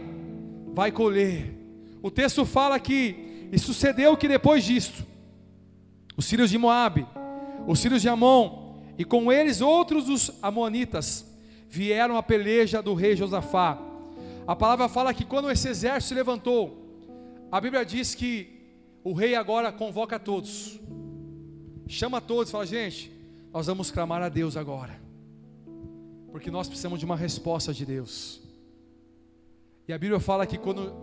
vai 0.74 0.92
colher. 0.92 1.58
O 2.04 2.12
texto 2.12 2.46
fala 2.46 2.78
que 2.78 3.48
e 3.50 3.58
sucedeu 3.58 4.18
que 4.18 4.28
depois 4.28 4.66
disto, 4.66 5.06
os 6.18 6.30
filhos 6.30 6.50
de 6.50 6.58
Moabe, 6.58 7.08
os 7.66 7.82
filhos 7.82 8.02
de 8.02 8.10
Amon 8.10 8.82
e 8.98 9.06
com 9.06 9.32
eles 9.32 9.62
outros 9.62 10.08
dos 10.08 10.32
amonitas 10.42 11.26
vieram 11.70 12.18
à 12.18 12.22
peleja 12.22 12.82
do 12.82 12.94
rei 12.94 13.16
Josafá. 13.16 13.80
A 14.46 14.58
palavra 14.58 14.90
fala 14.90 15.14
que 15.14 15.24
quando 15.24 15.50
esse 15.50 15.70
exército 15.70 16.10
se 16.10 16.14
levantou, 16.14 17.00
a 17.50 17.62
Bíblia 17.62 17.86
diz 17.86 18.14
que 18.14 18.76
o 19.06 19.14
rei 19.14 19.36
agora 19.36 19.72
convoca 19.72 20.20
todos, 20.20 20.78
chama 21.88 22.20
todos 22.20 22.52
fala: 22.52 22.66
gente, 22.66 23.10
nós 23.54 23.68
vamos 23.68 23.90
clamar 23.90 24.22
a 24.22 24.28
Deus 24.28 24.58
agora, 24.58 25.02
porque 26.30 26.52
nós 26.52 26.68
precisamos 26.68 27.00
de 27.00 27.06
uma 27.06 27.16
resposta 27.16 27.74
de 27.74 27.86
Deus. 27.86 28.51
E 29.88 29.94
a 29.94 29.98
Bíblia 29.98 30.20
fala 30.20 30.46
que 30.46 30.58
quando 30.58 30.94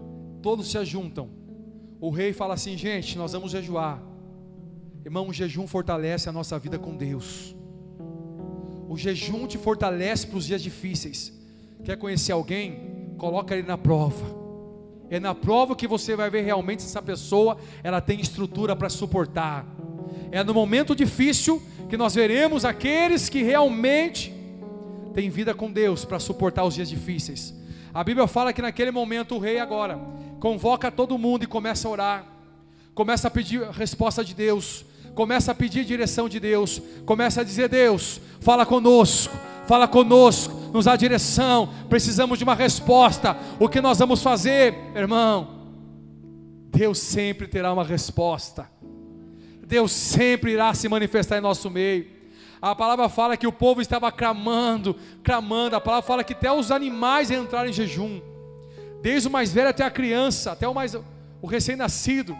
todos 0.42 0.70
se 0.70 0.78
ajuntam, 0.78 1.30
o 2.00 2.10
rei 2.10 2.32
fala 2.32 2.54
assim: 2.54 2.76
gente, 2.76 3.18
nós 3.18 3.32
vamos 3.32 3.50
jejuar. 3.50 4.02
Irmão, 5.04 5.28
o 5.28 5.32
jejum 5.32 5.66
fortalece 5.66 6.28
a 6.28 6.32
nossa 6.32 6.58
vida 6.58 6.78
com 6.78 6.96
Deus. 6.96 7.56
O 8.88 8.96
jejum 8.96 9.46
te 9.46 9.58
fortalece 9.58 10.26
para 10.26 10.38
os 10.38 10.46
dias 10.46 10.62
difíceis. 10.62 11.32
Quer 11.84 11.96
conhecer 11.96 12.32
alguém? 12.32 13.14
Coloca 13.16 13.54
ele 13.54 13.66
na 13.66 13.78
prova. 13.78 14.38
É 15.10 15.18
na 15.18 15.34
prova 15.34 15.74
que 15.74 15.86
você 15.86 16.14
vai 16.14 16.28
ver 16.28 16.42
realmente 16.42 16.82
se 16.82 16.88
essa 16.88 17.02
pessoa 17.02 17.56
ela 17.82 18.00
tem 18.00 18.20
estrutura 18.20 18.76
para 18.76 18.88
suportar. 18.88 19.66
É 20.30 20.44
no 20.44 20.52
momento 20.52 20.94
difícil 20.94 21.62
que 21.88 21.96
nós 21.96 22.14
veremos 22.14 22.64
aqueles 22.64 23.28
que 23.28 23.42
realmente 23.42 24.34
têm 25.14 25.30
vida 25.30 25.54
com 25.54 25.72
Deus 25.72 26.04
para 26.04 26.18
suportar 26.18 26.64
os 26.64 26.74
dias 26.74 26.88
difíceis. 26.88 27.57
A 27.98 28.04
Bíblia 28.04 28.28
fala 28.28 28.52
que 28.52 28.62
naquele 28.62 28.92
momento 28.92 29.34
o 29.34 29.40
rei 29.40 29.58
agora 29.58 29.98
convoca 30.38 30.88
todo 30.88 31.18
mundo 31.18 31.42
e 31.42 31.48
começa 31.48 31.88
a 31.88 31.90
orar, 31.90 32.26
começa 32.94 33.26
a 33.26 33.30
pedir 33.30 33.60
resposta 33.70 34.24
de 34.24 34.36
Deus, 34.36 34.84
começa 35.16 35.50
a 35.50 35.54
pedir 35.54 35.84
direção 35.84 36.28
de 36.28 36.38
Deus, 36.38 36.80
começa 37.04 37.40
a 37.40 37.44
dizer: 37.44 37.68
Deus, 37.68 38.20
fala 38.38 38.64
conosco, 38.64 39.36
fala 39.66 39.88
conosco, 39.88 40.54
nos 40.72 40.84
dá 40.84 40.94
direção, 40.94 41.74
precisamos 41.88 42.38
de 42.38 42.44
uma 42.44 42.54
resposta. 42.54 43.36
O 43.58 43.68
que 43.68 43.80
nós 43.80 43.98
vamos 43.98 44.22
fazer, 44.22 44.76
irmão? 44.94 45.66
Deus 46.70 46.98
sempre 46.98 47.48
terá 47.48 47.72
uma 47.72 47.82
resposta. 47.82 48.70
Deus 49.66 49.90
sempre 49.90 50.52
irá 50.52 50.72
se 50.72 50.88
manifestar 50.88 51.38
em 51.38 51.40
nosso 51.40 51.68
meio. 51.68 52.06
A 52.60 52.74
palavra 52.74 53.08
fala 53.08 53.36
que 53.36 53.46
o 53.46 53.52
povo 53.52 53.80
estava 53.80 54.10
clamando, 54.10 54.96
clamando. 55.22 55.76
A 55.76 55.80
palavra 55.80 56.06
fala 56.06 56.24
que 56.24 56.32
até 56.32 56.52
os 56.52 56.70
animais 56.70 57.30
entraram 57.30 57.68
em 57.68 57.72
jejum, 57.72 58.20
desde 59.00 59.28
o 59.28 59.30
mais 59.30 59.52
velho 59.52 59.68
até 59.68 59.84
a 59.84 59.90
criança, 59.90 60.52
até 60.52 60.66
o 60.66 60.74
mais 60.74 60.94
o 61.40 61.46
recém-nascido. 61.46 62.36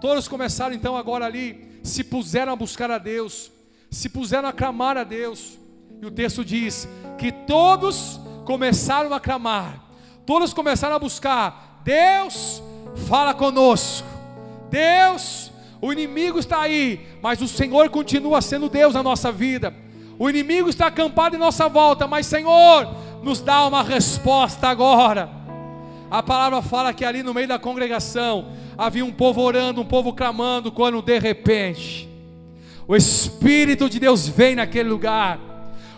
Todos 0.00 0.28
começaram 0.28 0.74
então 0.74 0.96
agora 0.96 1.26
ali 1.26 1.80
se 1.82 2.04
puseram 2.04 2.52
a 2.52 2.56
buscar 2.56 2.90
a 2.90 2.98
Deus, 2.98 3.50
se 3.90 4.08
puseram 4.08 4.48
a 4.48 4.52
clamar 4.52 4.96
a 4.96 5.04
Deus. 5.04 5.58
E 6.00 6.06
o 6.06 6.10
texto 6.10 6.44
diz 6.44 6.88
que 7.18 7.32
todos 7.32 8.20
começaram 8.44 9.12
a 9.12 9.20
clamar, 9.20 9.84
todos 10.24 10.54
começaram 10.54 10.96
a 10.96 10.98
buscar. 10.98 11.80
Deus, 11.84 12.62
fala 13.08 13.34
conosco. 13.34 14.06
Deus, 14.70 15.47
o 15.80 15.92
inimigo 15.92 16.38
está 16.38 16.60
aí, 16.60 17.00
mas 17.22 17.40
o 17.40 17.48
Senhor 17.48 17.88
continua 17.90 18.42
sendo 18.42 18.68
Deus 18.68 18.94
na 18.94 19.02
nossa 19.02 19.30
vida. 19.30 19.74
O 20.18 20.28
inimigo 20.28 20.68
está 20.68 20.86
acampado 20.88 21.36
em 21.36 21.38
nossa 21.38 21.68
volta, 21.68 22.06
mas 22.06 22.26
Senhor, 22.26 22.88
nos 23.22 23.40
dá 23.40 23.66
uma 23.66 23.82
resposta 23.82 24.68
agora. 24.68 25.30
A 26.10 26.22
palavra 26.22 26.60
fala 26.62 26.92
que 26.92 27.04
ali 27.04 27.22
no 27.22 27.34
meio 27.34 27.46
da 27.46 27.58
congregação 27.58 28.46
havia 28.76 29.04
um 29.04 29.12
povo 29.12 29.40
orando, 29.40 29.80
um 29.80 29.84
povo 29.84 30.12
clamando, 30.12 30.72
quando 30.72 31.00
de 31.02 31.18
repente 31.18 32.08
o 32.88 32.96
Espírito 32.96 33.88
de 33.88 34.00
Deus 34.00 34.26
vem 34.26 34.56
naquele 34.56 34.88
lugar. 34.88 35.38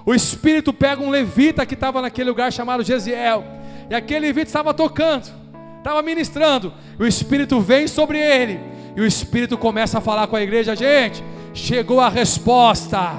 O 0.05 0.13
Espírito 0.13 0.73
pega 0.73 1.01
um 1.01 1.09
levita 1.09 1.65
que 1.65 1.75
estava 1.75 2.03
naquele 2.03 2.29
lugar 2.29 2.53
chamado 2.53 2.83
Gesiel, 2.83 3.45
e 3.89 3.95
aquele 3.95 4.27
levita 4.27 4.49
estava 4.49 4.75
tocando, 4.75 5.31
estava 5.79 6.03
ministrando. 6.03 6.73
O 6.99 7.07
Espírito 7.07 7.61
vem 7.61 7.87
sobre 7.87 8.19
ele, 8.19 8.59
e 8.97 9.01
o 9.01 9.07
Espírito 9.07 9.57
começa 9.57 9.99
a 9.99 10.01
falar 10.01 10.27
com 10.27 10.37
a 10.37 10.43
igreja: 10.43 10.75
gente, 10.75 11.23
chegou 11.55 12.01
a 12.01 12.09
resposta, 12.09 13.13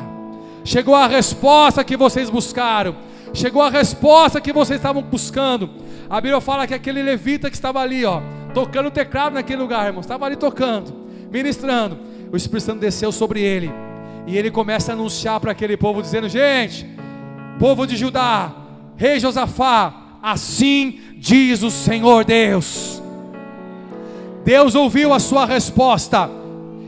chegou 0.64 0.96
a 0.96 1.08
resposta 1.08 1.84
que 1.84 1.98
vocês 1.98 2.30
buscaram, 2.30 2.96
chegou 3.34 3.62
a 3.62 3.70
resposta 3.70 4.42
que 4.42 4.54
vocês 4.54 4.80
estavam 4.80 5.02
buscando. 5.02 5.70
A 6.10 6.20
Bíblia 6.20 6.42
fala 6.42 6.68
que 6.68 6.74
aquele 6.74 7.02
levita 7.02 7.50
que 7.50 7.56
estava 7.56 7.80
ali, 7.80 8.04
ó, 8.06 8.22
tocando 8.54 8.92
teclado 8.92 9.34
naquele 9.34 9.62
lugar, 9.62 9.88
irmão, 9.88 10.02
estava 10.02 10.26
ali 10.26 10.36
tocando, 10.36 10.94
ministrando. 11.32 11.98
O 12.32 12.38
Espírito 12.38 12.66
Santo 12.66 12.80
desceu 12.80 13.12
sobre 13.12 13.42
ele, 13.42 13.72
e 14.28 14.38
ele 14.38 14.52
começa 14.52 14.92
a 14.92 14.96
anunciar 14.96 15.40
para 15.40 15.52
aquele 15.52 15.78
povo, 15.78 16.02
dizendo: 16.02 16.28
Gente, 16.28 16.86
povo 17.60 17.86
de 17.86 17.96
Judá, 17.96 18.54
rei 18.96 19.20
Josafá, 19.20 19.94
assim 20.22 21.00
diz 21.18 21.64
o 21.64 21.72
Senhor 21.72 22.26
Deus. 22.26 23.02
Deus 24.44 24.76
ouviu 24.76 25.14
a 25.14 25.20
sua 25.20 25.46
resposta, 25.46 26.30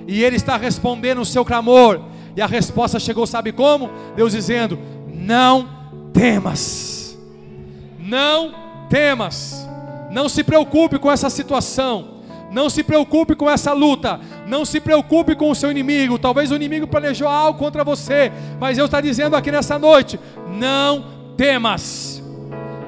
e 0.08 0.24
ele 0.24 0.36
está 0.36 0.58
respondendo 0.58 1.22
o 1.22 1.26
seu 1.26 1.46
clamor, 1.46 2.02
e 2.36 2.42
a 2.42 2.48
resposta 2.48 3.00
chegou, 3.00 3.28
sabe 3.28 3.52
como? 3.52 3.90
Deus 4.16 4.32
dizendo: 4.32 4.78
Não 5.08 5.70
temas, 6.12 7.18
não 8.00 8.54
temas, 8.90 9.68
não 10.12 10.28
se 10.28 10.44
preocupe 10.44 10.98
com 10.98 11.12
essa 11.12 11.30
situação, 11.30 12.22
não 12.52 12.70
se 12.70 12.84
preocupe 12.84 13.36
com 13.36 13.50
essa 13.50 13.72
luta, 13.72 14.20
não 14.48 14.66
se 14.66 14.80
preocupe 14.80 15.36
com 15.36 15.50
o 15.50 15.56
seu 15.56 15.70
inimigo. 15.70 16.18
Talvez 16.18 16.52
o 16.52 16.56
inimigo 16.56 16.88
planejou 16.88 17.28
algo 17.28 17.60
contra 17.60 17.84
você, 17.84 18.32
mas 18.60 18.78
Deus 18.78 18.88
está 18.88 19.00
dizendo 19.00 19.36
aqui 19.36 19.52
nessa 19.52 19.78
noite: 19.78 20.20
não 20.48 21.06
temas, 21.38 22.22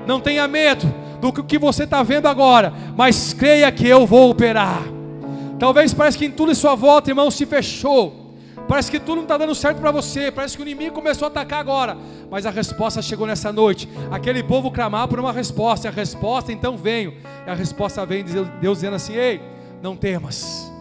não 0.07 0.19
tenha 0.19 0.47
medo 0.47 1.04
do 1.31 1.43
que 1.43 1.57
você 1.57 1.83
está 1.83 2.03
vendo 2.03 2.27
agora, 2.27 2.73
mas 2.95 3.33
creia 3.33 3.71
que 3.71 3.87
eu 3.87 4.05
vou 4.05 4.29
operar. 4.29 4.83
Talvez 5.57 5.93
parece 5.93 6.17
que 6.17 6.25
em 6.25 6.31
tudo 6.31 6.51
em 6.51 6.55
sua 6.55 6.75
volta, 6.75 7.09
irmão, 7.09 7.31
se 7.31 7.45
fechou. 7.45 8.25
Parece 8.67 8.89
que 8.89 8.99
tudo 8.99 9.17
não 9.17 9.23
está 9.23 9.37
dando 9.37 9.53
certo 9.53 9.79
para 9.79 9.91
você. 9.91 10.31
Parece 10.31 10.57
que 10.57 10.63
o 10.63 10.67
inimigo 10.67 10.95
começou 10.95 11.27
a 11.27 11.29
atacar 11.29 11.59
agora. 11.59 11.95
Mas 12.31 12.45
a 12.45 12.49
resposta 12.49 13.01
chegou 13.01 13.27
nessa 13.27 13.51
noite. 13.53 13.87
Aquele 14.11 14.41
povo 14.41 14.71
clamava 14.71 15.07
por 15.07 15.19
uma 15.19 15.31
resposta. 15.31 15.87
E 15.87 15.89
a 15.89 15.91
resposta 15.91 16.51
então 16.51 16.75
veio. 16.75 17.13
E 17.45 17.49
a 17.49 17.53
resposta 17.53 18.03
vem 18.05 18.23
Deus 18.59 18.79
dizendo 18.79 18.95
assim: 18.95 19.13
Ei, 19.13 19.39
não 19.81 19.95
temas. 19.95 20.71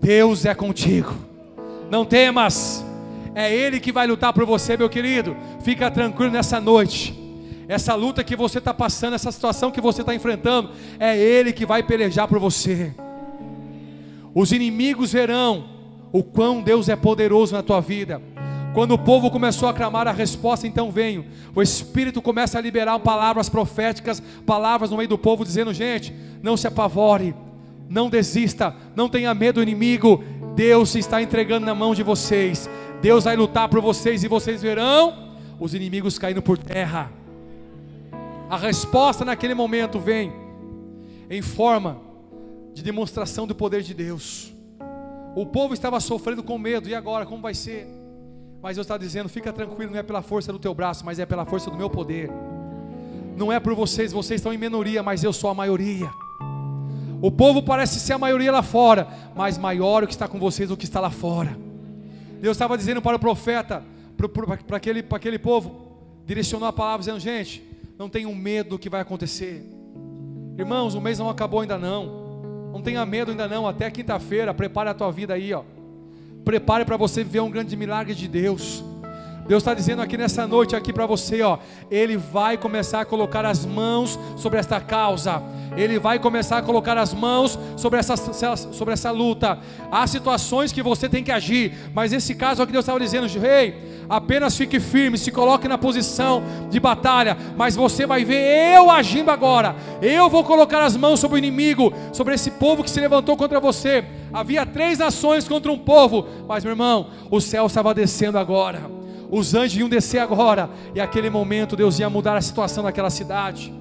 Deus 0.00 0.46
é 0.46 0.54
contigo. 0.54 1.14
Não 1.90 2.04
temas. 2.04 2.84
É 3.34 3.54
Ele 3.54 3.78
que 3.78 3.92
vai 3.92 4.06
lutar 4.06 4.32
por 4.32 4.46
você, 4.46 4.76
meu 4.76 4.88
querido. 4.88 5.36
Fica 5.62 5.90
tranquilo 5.90 6.32
nessa 6.32 6.60
noite. 6.60 7.21
Essa 7.68 7.94
luta 7.94 8.24
que 8.24 8.36
você 8.36 8.58
está 8.58 8.74
passando, 8.74 9.14
essa 9.14 9.32
situação 9.32 9.70
que 9.70 9.80
você 9.80 10.00
está 10.02 10.14
enfrentando, 10.14 10.70
é 10.98 11.16
Ele 11.16 11.52
que 11.52 11.66
vai 11.66 11.82
pelejar 11.82 12.28
por 12.28 12.38
você. 12.38 12.94
Os 14.34 14.52
inimigos 14.52 15.12
verão 15.12 15.64
o 16.12 16.22
quão 16.22 16.62
Deus 16.62 16.88
é 16.88 16.96
poderoso 16.96 17.54
na 17.54 17.62
tua 17.62 17.80
vida. 17.80 18.20
Quando 18.74 18.92
o 18.92 18.98
povo 18.98 19.30
começou 19.30 19.68
a 19.68 19.74
clamar 19.74 20.08
a 20.08 20.12
resposta, 20.12 20.66
então 20.66 20.90
venho. 20.90 21.26
O 21.54 21.62
Espírito 21.62 22.22
começa 22.22 22.58
a 22.58 22.60
liberar 22.60 22.98
palavras 23.00 23.48
proféticas, 23.48 24.22
palavras 24.46 24.90
no 24.90 24.96
meio 24.96 25.08
do 25.08 25.18
povo, 25.18 25.44
dizendo: 25.44 25.74
gente, 25.74 26.14
não 26.42 26.56
se 26.56 26.66
apavore, 26.66 27.34
não 27.88 28.08
desista, 28.08 28.74
não 28.96 29.08
tenha 29.08 29.34
medo 29.34 29.56
do 29.56 29.62
inimigo. 29.62 30.24
Deus 30.54 30.94
está 30.94 31.22
entregando 31.22 31.66
na 31.66 31.74
mão 31.74 31.94
de 31.94 32.02
vocês. 32.02 32.68
Deus 33.02 33.24
vai 33.24 33.36
lutar 33.36 33.68
por 33.68 33.80
vocês 33.80 34.24
e 34.24 34.28
vocês 34.28 34.62
verão 34.62 35.36
os 35.60 35.74
inimigos 35.74 36.18
caindo 36.18 36.40
por 36.40 36.56
terra. 36.56 37.10
A 38.52 38.58
resposta 38.58 39.24
naquele 39.24 39.54
momento 39.54 39.98
vem 39.98 40.30
em 41.30 41.40
forma 41.40 41.98
de 42.74 42.82
demonstração 42.82 43.46
do 43.46 43.54
poder 43.54 43.80
de 43.80 43.94
Deus. 43.94 44.52
O 45.34 45.46
povo 45.46 45.72
estava 45.72 45.98
sofrendo 46.00 46.42
com 46.42 46.58
medo, 46.58 46.86
e 46.86 46.94
agora 46.94 47.24
como 47.24 47.40
vai 47.40 47.54
ser? 47.54 47.88
Mas 48.60 48.76
Deus 48.76 48.84
está 48.84 48.98
dizendo: 48.98 49.30
fica 49.30 49.54
tranquilo, 49.54 49.92
não 49.92 49.98
é 49.98 50.02
pela 50.02 50.20
força 50.20 50.52
do 50.52 50.58
teu 50.58 50.74
braço, 50.74 51.02
mas 51.02 51.18
é 51.18 51.24
pela 51.24 51.46
força 51.46 51.70
do 51.70 51.78
meu 51.78 51.88
poder. 51.88 52.30
Não 53.38 53.50
é 53.50 53.58
por 53.58 53.74
vocês, 53.74 54.12
vocês 54.12 54.38
estão 54.38 54.52
em 54.52 54.58
minoria, 54.58 55.02
mas 55.02 55.24
eu 55.24 55.32
sou 55.32 55.48
a 55.48 55.54
maioria. 55.54 56.10
O 57.22 57.30
povo 57.30 57.62
parece 57.62 57.98
ser 58.00 58.12
a 58.12 58.18
maioria 58.18 58.52
lá 58.52 58.62
fora, 58.62 59.08
mas 59.34 59.56
maior 59.56 60.04
o 60.04 60.06
que 60.06 60.12
está 60.12 60.28
com 60.28 60.38
vocês 60.38 60.68
do 60.68 60.76
que 60.76 60.84
está 60.84 61.00
lá 61.00 61.08
fora. 61.08 61.56
Deus 62.38 62.54
estava 62.54 62.76
dizendo 62.76 63.00
para 63.00 63.16
o 63.16 63.18
profeta, 63.18 63.82
para 64.66 64.76
aquele, 64.76 65.02
aquele 65.10 65.38
povo, 65.38 65.74
direcionou 66.26 66.68
a 66.68 66.72
palavra 66.72 66.98
dizendo: 66.98 67.18
gente, 67.18 67.71
não 68.02 68.08
tenham 68.08 68.34
medo 68.34 68.70
do 68.70 68.78
que 68.80 68.90
vai 68.90 69.00
acontecer. 69.00 69.64
Irmãos, 70.58 70.94
o 70.94 71.00
mês 71.00 71.20
não 71.20 71.30
acabou 71.30 71.60
ainda 71.60 71.78
não. 71.78 72.70
Não 72.72 72.82
tenha 72.82 73.06
medo 73.06 73.30
ainda 73.30 73.46
não, 73.46 73.64
até 73.64 73.88
quinta-feira, 73.92 74.52
prepare 74.52 74.90
a 74.90 74.94
tua 74.94 75.12
vida 75.12 75.34
aí, 75.34 75.54
ó. 75.54 75.62
Prepare 76.44 76.84
para 76.84 76.96
você 76.96 77.22
viver 77.22 77.38
um 77.38 77.50
grande 77.50 77.76
milagre 77.76 78.12
de 78.12 78.26
Deus. 78.26 78.82
Deus 79.46 79.62
está 79.62 79.72
dizendo 79.72 80.02
aqui 80.02 80.16
nessa 80.16 80.48
noite 80.48 80.74
aqui 80.74 80.92
para 80.92 81.06
você, 81.06 81.42
ó, 81.42 81.58
Ele 81.88 82.16
vai 82.16 82.56
começar 82.56 83.02
a 83.02 83.04
colocar 83.04 83.44
as 83.44 83.64
mãos 83.64 84.18
sobre 84.36 84.58
esta 84.58 84.80
causa. 84.80 85.40
Ele 85.76 86.00
vai 86.00 86.18
começar 86.18 86.58
a 86.58 86.62
colocar 86.62 86.98
as 86.98 87.14
mãos 87.14 87.56
sobre 87.76 88.00
essa, 88.00 88.16
sobre 88.16 88.94
essa 88.94 89.12
luta. 89.12 89.60
Há 89.92 90.04
situações 90.08 90.72
que 90.72 90.82
você 90.82 91.08
tem 91.08 91.22
que 91.22 91.30
agir, 91.30 91.72
mas 91.94 92.12
esse 92.12 92.34
caso 92.34 92.64
aqui 92.64 92.72
Deus 92.72 92.82
estava 92.82 92.98
dizendo, 92.98 93.28
rei, 93.38 93.91
apenas 94.08 94.56
fique 94.56 94.80
firme, 94.80 95.16
se 95.18 95.30
coloque 95.30 95.68
na 95.68 95.78
posição 95.78 96.42
de 96.70 96.78
batalha, 96.78 97.36
mas 97.56 97.76
você 97.76 98.06
vai 98.06 98.24
ver 98.24 98.74
eu 98.74 98.90
agindo 98.90 99.30
agora. 99.30 99.74
Eu 100.00 100.28
vou 100.28 100.44
colocar 100.44 100.82
as 100.82 100.96
mãos 100.96 101.20
sobre 101.20 101.36
o 101.36 101.38
inimigo, 101.38 101.92
sobre 102.12 102.34
esse 102.34 102.50
povo 102.52 102.82
que 102.82 102.90
se 102.90 103.00
levantou 103.00 103.36
contra 103.36 103.60
você. 103.60 104.04
Havia 104.32 104.66
três 104.66 104.98
nações 104.98 105.46
contra 105.46 105.70
um 105.70 105.78
povo, 105.78 106.26
mas 106.48 106.64
meu 106.64 106.72
irmão, 106.72 107.08
o 107.30 107.40
céu 107.40 107.66
estava 107.66 107.94
descendo 107.94 108.38
agora. 108.38 108.90
Os 109.30 109.54
anjos 109.54 109.78
iam 109.78 109.88
descer 109.88 110.18
agora, 110.18 110.68
e 110.94 111.00
aquele 111.00 111.30
momento 111.30 111.74
Deus 111.74 111.98
ia 111.98 112.10
mudar 112.10 112.36
a 112.36 112.42
situação 112.42 112.84
daquela 112.84 113.08
cidade. 113.08 113.72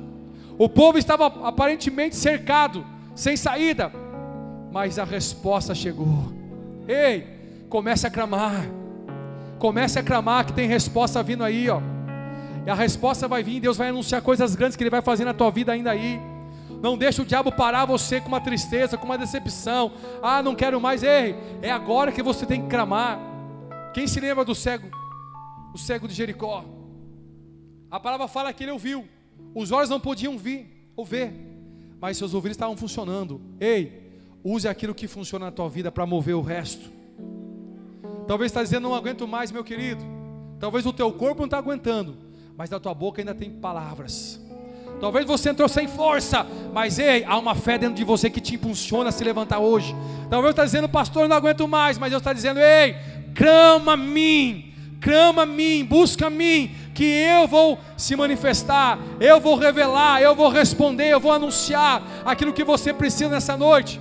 O 0.58 0.70
povo 0.70 0.98
estava 0.98 1.26
aparentemente 1.26 2.16
cercado, 2.16 2.86
sem 3.16 3.36
saída, 3.36 3.92
mas 4.72 4.98
a 4.98 5.04
resposta 5.04 5.76
chegou. 5.76 6.32
Ei, 6.88 7.28
comece 7.68 8.08
a 8.08 8.10
clamar. 8.10 8.81
Comece 9.62 10.00
a 10.00 10.04
clamar 10.04 10.43
que 10.43 10.54
tem 10.54 10.67
resposta 10.67 11.21
vindo 11.21 11.43
aí, 11.43 11.69
ó. 11.69 11.80
E 12.65 12.69
a 12.71 12.74
resposta 12.74 13.28
vai 13.28 13.43
vir, 13.43 13.60
Deus 13.60 13.78
vai 13.78 13.89
anunciar 13.89 14.19
coisas 14.19 14.56
grandes 14.56 14.76
que 14.76 14.82
Ele 14.82 14.89
vai 14.89 15.04
fazer 15.04 15.24
na 15.24 15.36
tua 15.36 15.52
vida 15.52 15.71
ainda 15.71 15.91
aí. 15.91 16.19
Não 16.82 16.97
deixa 16.97 17.21
o 17.21 17.26
diabo 17.26 17.52
parar 17.52 17.86
você 17.86 18.19
com 18.19 18.28
uma 18.28 18.41
tristeza, 18.41 18.97
com 18.97 19.06
uma 19.06 19.19
decepção. 19.19 19.91
Ah, 20.19 20.41
não 20.41 20.56
quero 20.56 20.82
mais. 20.82 21.04
Ei, 21.04 21.36
é 21.62 21.69
agora 21.69 22.12
que 22.12 22.24
você 22.24 22.43
tem 22.43 22.63
que 22.63 22.69
clamar. 22.69 23.19
Quem 23.93 24.08
se 24.08 24.19
lembra 24.19 24.43
do 24.43 24.56
cego? 24.56 24.89
O 25.76 25.78
cego 25.78 26.08
de 26.08 26.15
Jericó. 26.15 26.65
A 27.91 28.00
palavra 28.00 28.28
fala 28.28 28.52
que 28.52 28.63
ele 28.63 28.71
ouviu. 28.71 29.08
Os 29.54 29.71
olhos 29.71 29.91
não 29.91 30.00
podiam 30.00 30.39
vir 30.39 30.91
ou 30.95 31.06
ver, 31.06 31.32
mas 32.00 32.17
seus 32.17 32.34
ouvidos 32.34 32.56
estavam 32.56 32.76
funcionando. 32.76 33.39
Ei, 33.60 34.10
use 34.43 34.67
aquilo 34.67 34.95
que 34.95 35.08
funciona 35.08 35.45
na 35.45 35.52
tua 35.52 35.69
vida 35.69 35.91
para 35.91 36.04
mover 36.08 36.34
o 36.34 36.41
resto. 36.41 37.01
Talvez 38.32 38.50
está 38.50 38.63
dizendo 38.63 38.84
não 38.84 38.96
aguento 38.96 39.28
mais, 39.28 39.52
meu 39.52 39.62
querido. 39.62 40.02
Talvez 40.58 40.86
o 40.86 40.94
teu 40.94 41.12
corpo 41.12 41.39
não 41.39 41.48
está 41.48 41.58
aguentando, 41.58 42.15
mas 42.56 42.70
da 42.70 42.80
tua 42.80 42.94
boca 42.94 43.20
ainda 43.20 43.36
tem 43.36 43.52
palavras. 43.52 44.39
Talvez 45.02 45.26
você 45.26 45.50
entrou 45.50 45.67
sem 45.67 45.86
força, 45.86 46.48
mas 46.72 46.98
ei, 46.98 47.26
há 47.26 47.38
uma 47.38 47.56
fé 47.56 47.78
dentro 47.78 47.96
de 47.96 48.06
você 48.06 48.30
que 48.30 48.39
te 48.39 48.56
impulsiona 48.56 49.10
a 49.10 49.12
se 49.12 49.22
levantar 49.22 49.60
hoje. 49.60 49.94
Talvez 50.30 50.52
está 50.52 50.63
dizendo, 50.63 50.88
pastor, 50.88 51.28
não 51.28 51.36
aguento 51.36 51.67
mais, 51.67 51.98
mas 51.98 52.10
Deus 52.10 52.22
está 52.22 52.32
dizendo, 52.32 52.62
ei, 52.62 52.96
clama 53.36 53.96
a 53.96 53.98
mim, 53.98 54.74
clama 55.02 55.41
a 55.41 55.46
mim, 55.46 55.84
busca 55.84 56.28
a 56.28 56.30
mim, 56.30 56.74
que 56.96 57.04
eu 57.04 57.50
vou 57.50 57.78
se 57.98 58.15
manifestar, 58.15 58.98
eu 59.20 59.41
vou 59.41 59.58
revelar, 59.58 60.22
eu 60.22 60.34
vou 60.34 60.48
responder, 60.48 61.10
eu 61.10 61.20
vou 61.20 61.34
anunciar 61.34 62.02
aquilo 62.24 62.54
que 62.54 62.63
você 62.63 62.94
precisa 62.94 63.28
nessa 63.28 63.58
noite. 63.58 64.00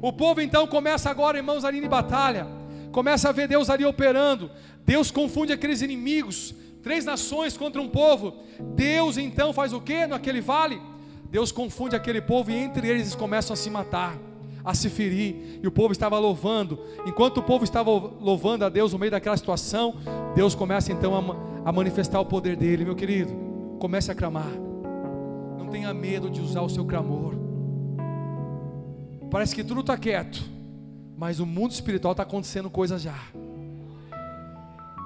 O 0.00 0.14
povo 0.14 0.40
então 0.40 0.66
começa 0.66 1.10
agora, 1.10 1.36
irmãos, 1.36 1.62
ali 1.62 1.78
em 1.84 1.86
batalha, 1.86 2.58
começa 2.92 3.28
a 3.28 3.32
ver 3.32 3.48
Deus 3.48 3.70
ali 3.70 3.84
operando, 3.84 4.50
Deus 4.84 5.10
confunde 5.10 5.52
aqueles 5.52 5.82
inimigos, 5.82 6.54
três 6.82 7.04
nações 7.04 7.56
contra 7.56 7.80
um 7.80 7.88
povo. 7.88 8.34
Deus 8.74 9.16
então 9.16 9.52
faz 9.52 9.72
o 9.72 9.80
que 9.80 10.06
naquele 10.06 10.40
vale? 10.40 10.80
Deus 11.30 11.52
confunde 11.52 11.94
aquele 11.94 12.20
povo 12.20 12.50
e 12.50 12.54
entre 12.54 12.88
eles 12.88 13.02
eles 13.02 13.14
começam 13.14 13.54
a 13.54 13.56
se 13.56 13.70
matar, 13.70 14.18
a 14.64 14.74
se 14.74 14.90
ferir. 14.90 15.60
E 15.62 15.66
o 15.66 15.70
povo 15.70 15.92
estava 15.92 16.18
louvando. 16.18 16.78
Enquanto 17.06 17.38
o 17.38 17.42
povo 17.42 17.62
estava 17.62 17.90
louvando 17.90 18.64
a 18.64 18.68
Deus 18.68 18.92
no 18.92 18.98
meio 18.98 19.12
daquela 19.12 19.36
situação, 19.36 19.94
Deus 20.34 20.54
começa 20.54 20.92
então 20.92 21.14
a, 21.16 21.68
a 21.68 21.72
manifestar 21.72 22.20
o 22.20 22.26
poder 22.26 22.56
dele, 22.56 22.84
meu 22.84 22.96
querido. 22.96 23.32
Comece 23.78 24.10
a 24.10 24.14
clamar. 24.14 24.50
Não 25.56 25.68
tenha 25.68 25.94
medo 25.94 26.28
de 26.28 26.40
usar 26.40 26.62
o 26.62 26.68
seu 26.68 26.84
clamor. 26.84 27.34
Parece 29.30 29.54
que 29.54 29.62
tudo 29.62 29.82
está 29.82 29.96
quieto, 29.96 30.42
mas 31.20 31.38
o 31.38 31.44
mundo 31.44 31.70
espiritual 31.72 32.12
está 32.12 32.22
acontecendo 32.22 32.70
coisas 32.70 33.02
já. 33.02 33.14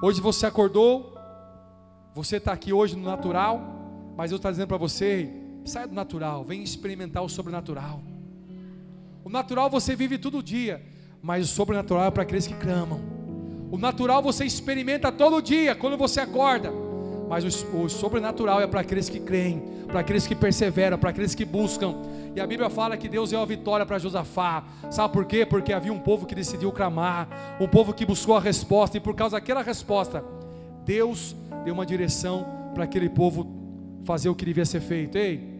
Hoje 0.01 0.21
você 0.21 0.45
acordou, 0.45 1.13
você 2.13 2.37
está 2.37 2.53
aqui 2.53 2.71
hoje 2.71 2.95
no 2.95 3.03
natural, 3.03 4.13
mas 4.15 4.31
eu 4.31 4.37
estou 4.37 4.49
dizendo 4.49 4.69
para 4.69 4.77
você: 4.77 5.29
saia 5.65 5.85
do 5.85 5.93
natural, 5.93 6.45
vem 6.45 6.63
experimentar 6.63 7.21
o 7.21 7.27
sobrenatural. 7.27 8.01
O 9.25 9.29
natural 9.29 9.69
você 9.69 9.93
vive 9.93 10.17
todo 10.17 10.41
dia, 10.41 10.81
mas 11.21 11.51
o 11.51 11.53
sobrenatural 11.53 12.05
é 12.05 12.11
para 12.11 12.23
aqueles 12.23 12.47
que 12.47 12.53
clamam. 12.53 13.01
O 13.69 13.77
natural 13.77 14.23
você 14.23 14.45
experimenta 14.45 15.11
todo 15.11 15.41
dia, 15.41 15.75
quando 15.75 15.97
você 15.97 16.21
acorda, 16.21 16.71
mas 17.27 17.63
o, 17.63 17.77
o 17.83 17.89
sobrenatural 17.89 18.61
é 18.61 18.67
para 18.67 18.81
aqueles 18.81 19.09
que 19.09 19.19
creem, 19.19 19.63
para 19.87 20.01
aqueles 20.01 20.27
que 20.27 20.35
perseveram, 20.35 20.97
para 20.97 21.09
aqueles 21.09 21.33
que 21.33 21.45
buscam. 21.45 21.95
E 22.35 22.39
a 22.39 22.45
Bíblia 22.45 22.69
fala 22.69 22.97
que 22.97 23.07
Deus 23.07 23.31
deu 23.31 23.41
a 23.41 23.45
vitória 23.45 23.85
para 23.85 23.97
Josafá. 23.97 24.63
Sabe 24.91 25.13
por 25.13 25.25
quê? 25.25 25.45
Porque 25.45 25.73
havia 25.73 25.91
um 25.91 25.99
povo 25.99 26.25
que 26.25 26.35
decidiu 26.35 26.71
clamar, 26.71 27.27
um 27.59 27.67
povo 27.67 27.93
que 27.93 28.05
buscou 28.05 28.35
a 28.37 28.39
resposta, 28.39 28.97
e 28.97 28.99
por 28.99 29.15
causa 29.15 29.37
daquela 29.37 29.61
resposta, 29.61 30.23
Deus 30.85 31.35
deu 31.63 31.73
uma 31.73 31.85
direção 31.85 32.45
para 32.73 32.83
aquele 32.83 33.09
povo 33.09 33.47
fazer 34.03 34.29
o 34.29 34.35
que 34.35 34.45
devia 34.45 34.65
ser 34.65 34.81
feito. 34.81 35.17
Ei, 35.17 35.55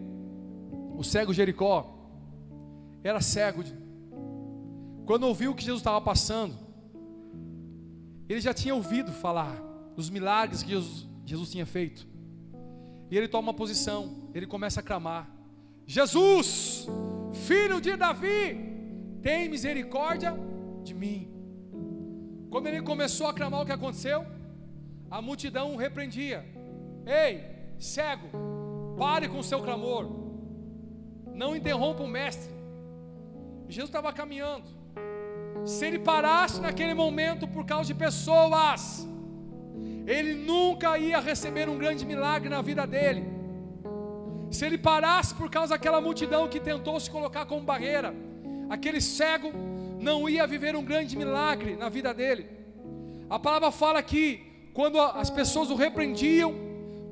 o 0.96 1.02
cego 1.02 1.32
Jericó 1.32 1.94
era 3.02 3.20
cego. 3.20 3.64
Quando 5.04 5.24
ouviu 5.24 5.52
o 5.52 5.54
que 5.54 5.64
Jesus 5.64 5.80
estava 5.80 6.00
passando, 6.00 6.54
ele 8.28 8.40
já 8.40 8.52
tinha 8.52 8.74
ouvido 8.74 9.12
falar 9.12 9.56
dos 9.94 10.10
milagres 10.10 10.62
que 10.62 10.70
Jesus, 10.70 11.08
Jesus 11.26 11.50
tinha 11.50 11.66
feito. 11.66 12.06
E 13.10 13.16
ele 13.16 13.28
toma 13.28 13.48
uma 13.48 13.54
posição, 13.54 14.30
ele 14.32 14.46
começa 14.46 14.80
a 14.80 14.82
clamar: 14.82 15.28
Jesus, 15.86 16.86
filho 17.46 17.80
de 17.80 17.96
Davi, 17.96 18.58
tem 19.20 19.48
misericórdia 19.48 20.32
de 20.82 20.94
mim. 20.94 21.28
Quando 22.48 22.68
ele 22.68 22.80
começou 22.80 23.26
a 23.26 23.34
clamar, 23.34 23.62
o 23.62 23.66
que 23.66 23.72
aconteceu? 23.72 24.24
A 25.10 25.20
multidão 25.20 25.74
o 25.74 25.76
repreendia: 25.76 26.44
Ei, 27.04 27.44
cego, 27.78 28.28
pare 28.96 29.28
com 29.28 29.40
o 29.40 29.44
seu 29.44 29.60
clamor, 29.60 30.08
não 31.34 31.56
interrompa 31.56 32.02
o 32.04 32.08
mestre. 32.08 32.54
Jesus 33.68 33.88
estava 33.88 34.12
caminhando. 34.12 34.64
Se 35.64 35.84
ele 35.86 35.98
parasse 35.98 36.60
naquele 36.60 36.94
momento 36.94 37.48
por 37.48 37.66
causa 37.66 37.86
de 37.92 37.94
pessoas, 37.94 39.06
ele 40.06 40.34
nunca 40.34 40.96
ia 40.96 41.18
receber 41.18 41.68
um 41.68 41.76
grande 41.76 42.06
milagre 42.06 42.48
na 42.48 42.62
vida 42.62 42.86
dele. 42.86 43.24
Se 44.50 44.64
ele 44.64 44.78
parasse 44.78 45.34
por 45.34 45.50
causa 45.50 45.74
daquela 45.74 46.00
multidão 46.00 46.48
que 46.48 46.60
tentou 46.60 46.98
se 47.00 47.10
colocar 47.10 47.44
como 47.46 47.62
barreira, 47.62 48.14
aquele 48.70 49.00
cego 49.00 49.52
não 49.98 50.28
ia 50.28 50.46
viver 50.46 50.76
um 50.76 50.84
grande 50.84 51.16
milagre 51.16 51.74
na 51.76 51.88
vida 51.88 52.14
dele. 52.14 52.46
A 53.28 53.38
palavra 53.38 53.72
fala 53.72 54.00
que 54.02 54.70
quando 54.72 55.00
as 55.00 55.30
pessoas 55.30 55.70
o 55.70 55.74
repreendiam, 55.74 56.54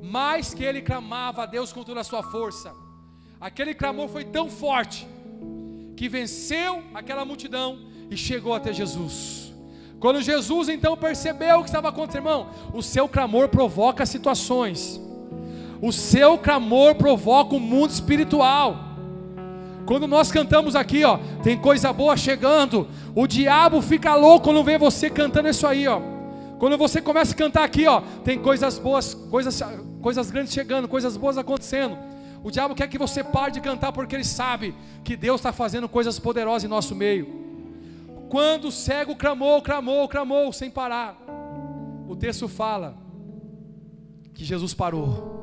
mais 0.01 0.55
que 0.55 0.63
ele 0.63 0.81
clamava 0.81 1.43
a 1.43 1.47
Deus 1.47 1.73
com 1.73 1.83
toda 1.83 2.01
a 2.01 2.05
sua 2.05 2.23
força. 2.23 2.73
Aquele 3.41 3.75
clamor 3.75 4.09
foi 4.09 4.25
tão 4.25 4.49
forte 4.49 5.07
que 5.97 6.09
venceu 6.09 6.83
aquela 6.95 7.25
multidão 7.25 7.79
e 8.11 8.17
chegou 8.17 8.55
até 8.55 8.73
Jesus. 8.73 9.44
Quando 10.05 10.21
Jesus 10.21 10.69
então 10.69 10.95
percebeu 10.99 11.61
o 11.61 11.63
que 11.63 11.71
estava 11.71 11.89
acontecendo, 11.89 12.27
irmão, 12.27 12.49
o 12.75 12.83
seu 12.83 13.09
clamor 13.09 13.49
provoca 13.49 14.05
situações. 14.05 15.01
O 15.81 15.91
seu 15.93 16.37
clamor 16.37 16.95
provoca 16.95 17.55
o 17.55 17.59
mundo 17.59 17.89
espiritual. 17.89 18.77
Quando 19.87 20.07
nós 20.07 20.31
cantamos 20.31 20.77
aqui, 20.77 21.03
ó, 21.05 21.17
tem 21.43 21.57
coisa 21.57 21.91
boa 21.91 22.19
chegando. 22.19 22.87
O 23.15 23.27
diabo 23.27 23.81
fica 23.81 24.15
louco 24.15 24.45
quando 24.45 24.63
vê 24.63 24.77
você 24.77 25.09
cantando 25.09 25.49
isso 25.49 25.67
aí, 25.67 25.89
ó. 25.89 26.03
Quando 26.59 26.77
você 26.77 27.01
começa 27.01 27.33
a 27.33 27.39
cantar 27.39 27.65
aqui, 27.65 27.87
ó, 27.87 28.03
tem 28.23 28.39
coisas 28.39 28.79
boas, 28.79 29.15
coisas, 29.15 29.63
coisas 30.03 30.31
grandes 30.31 30.53
chegando, 30.53 30.87
coisas 30.87 31.17
boas 31.17 31.39
acontecendo. 31.39 31.97
O 32.43 32.51
diabo 32.51 32.75
quer 32.75 32.89
que 32.89 32.99
você 32.99 33.25
pare 33.25 33.53
de 33.53 33.61
cantar 33.63 33.91
porque 33.91 34.15
ele 34.15 34.25
sabe 34.25 34.75
que 35.03 35.17
Deus 35.17 35.41
está 35.41 35.51
fazendo 35.51 35.89
coisas 35.89 36.19
poderosas 36.19 36.65
em 36.65 36.69
nosso 36.69 36.95
meio. 36.95 37.44
Quando 38.29 38.69
o 38.69 38.73
cego 38.73 39.15
clamou, 39.17 39.61
clamou, 39.63 40.09
clamou 40.09 40.53
sem 40.53 40.71
parar, 40.71 41.17
o 42.09 42.17
texto 42.17 42.49
fala 42.49 42.97
que 44.33 44.45
Jesus 44.45 44.75
parou. 44.75 45.35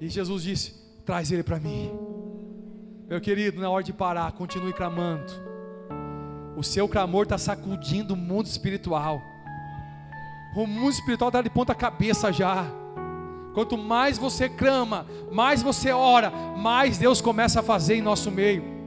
E 0.00 0.08
Jesus 0.08 0.42
disse: 0.42 0.74
Traz 1.04 1.32
ele 1.32 1.42
para 1.42 1.58
mim. 1.58 1.90
Meu 3.08 3.20
querido, 3.20 3.60
na 3.60 3.70
hora 3.70 3.82
de 3.82 3.92
parar, 3.92 4.30
continue 4.32 4.72
clamando. 4.72 5.32
O 6.56 6.62
seu 6.62 6.88
clamor 6.88 7.24
está 7.24 7.38
sacudindo 7.38 8.14
o 8.14 8.16
mundo 8.16 8.46
espiritual. 8.46 9.20
O 10.56 10.66
mundo 10.66 10.90
espiritual 10.90 11.28
está 11.28 11.42
de 11.42 11.50
ponta 11.50 11.74
cabeça 11.74 12.32
já. 12.32 12.66
Quanto 13.54 13.76
mais 13.76 14.18
você 14.18 14.48
clama, 14.48 15.06
mais 15.32 15.62
você 15.62 15.90
ora, 15.90 16.30
mais 16.30 16.98
Deus 16.98 17.20
começa 17.20 17.60
a 17.60 17.62
fazer 17.62 17.96
em 17.96 18.02
nosso 18.02 18.30
meio. 18.30 18.77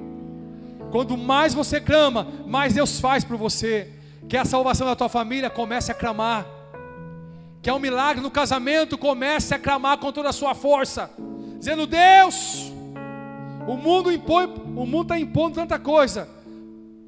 Quanto 0.91 1.17
mais 1.17 1.53
você 1.53 1.79
clama, 1.79 2.27
mais 2.45 2.73
Deus 2.73 2.99
faz 2.99 3.23
por 3.23 3.37
você. 3.37 3.89
Que 4.27 4.37
a 4.37 4.45
salvação 4.45 4.85
da 4.85 4.95
tua 4.95 5.09
família 5.09 5.49
comece 5.49 5.91
a 5.91 5.95
clamar. 5.95 6.45
Que 7.61 7.69
é 7.69 7.73
um 7.73 7.79
milagre 7.79 8.21
no 8.21 8.29
casamento, 8.29 8.97
comece 8.97 9.53
a 9.53 9.59
clamar 9.59 9.97
com 9.99 10.11
toda 10.11 10.29
a 10.29 10.33
sua 10.33 10.55
força, 10.55 11.11
dizendo: 11.59 11.85
Deus, 11.85 12.71
o 13.67 13.75
mundo 13.77 14.11
impõe, 14.11 14.45
o 14.45 14.85
mundo 14.85 15.03
está 15.03 15.19
impondo 15.19 15.55
tanta 15.55 15.77
coisa, 15.77 16.27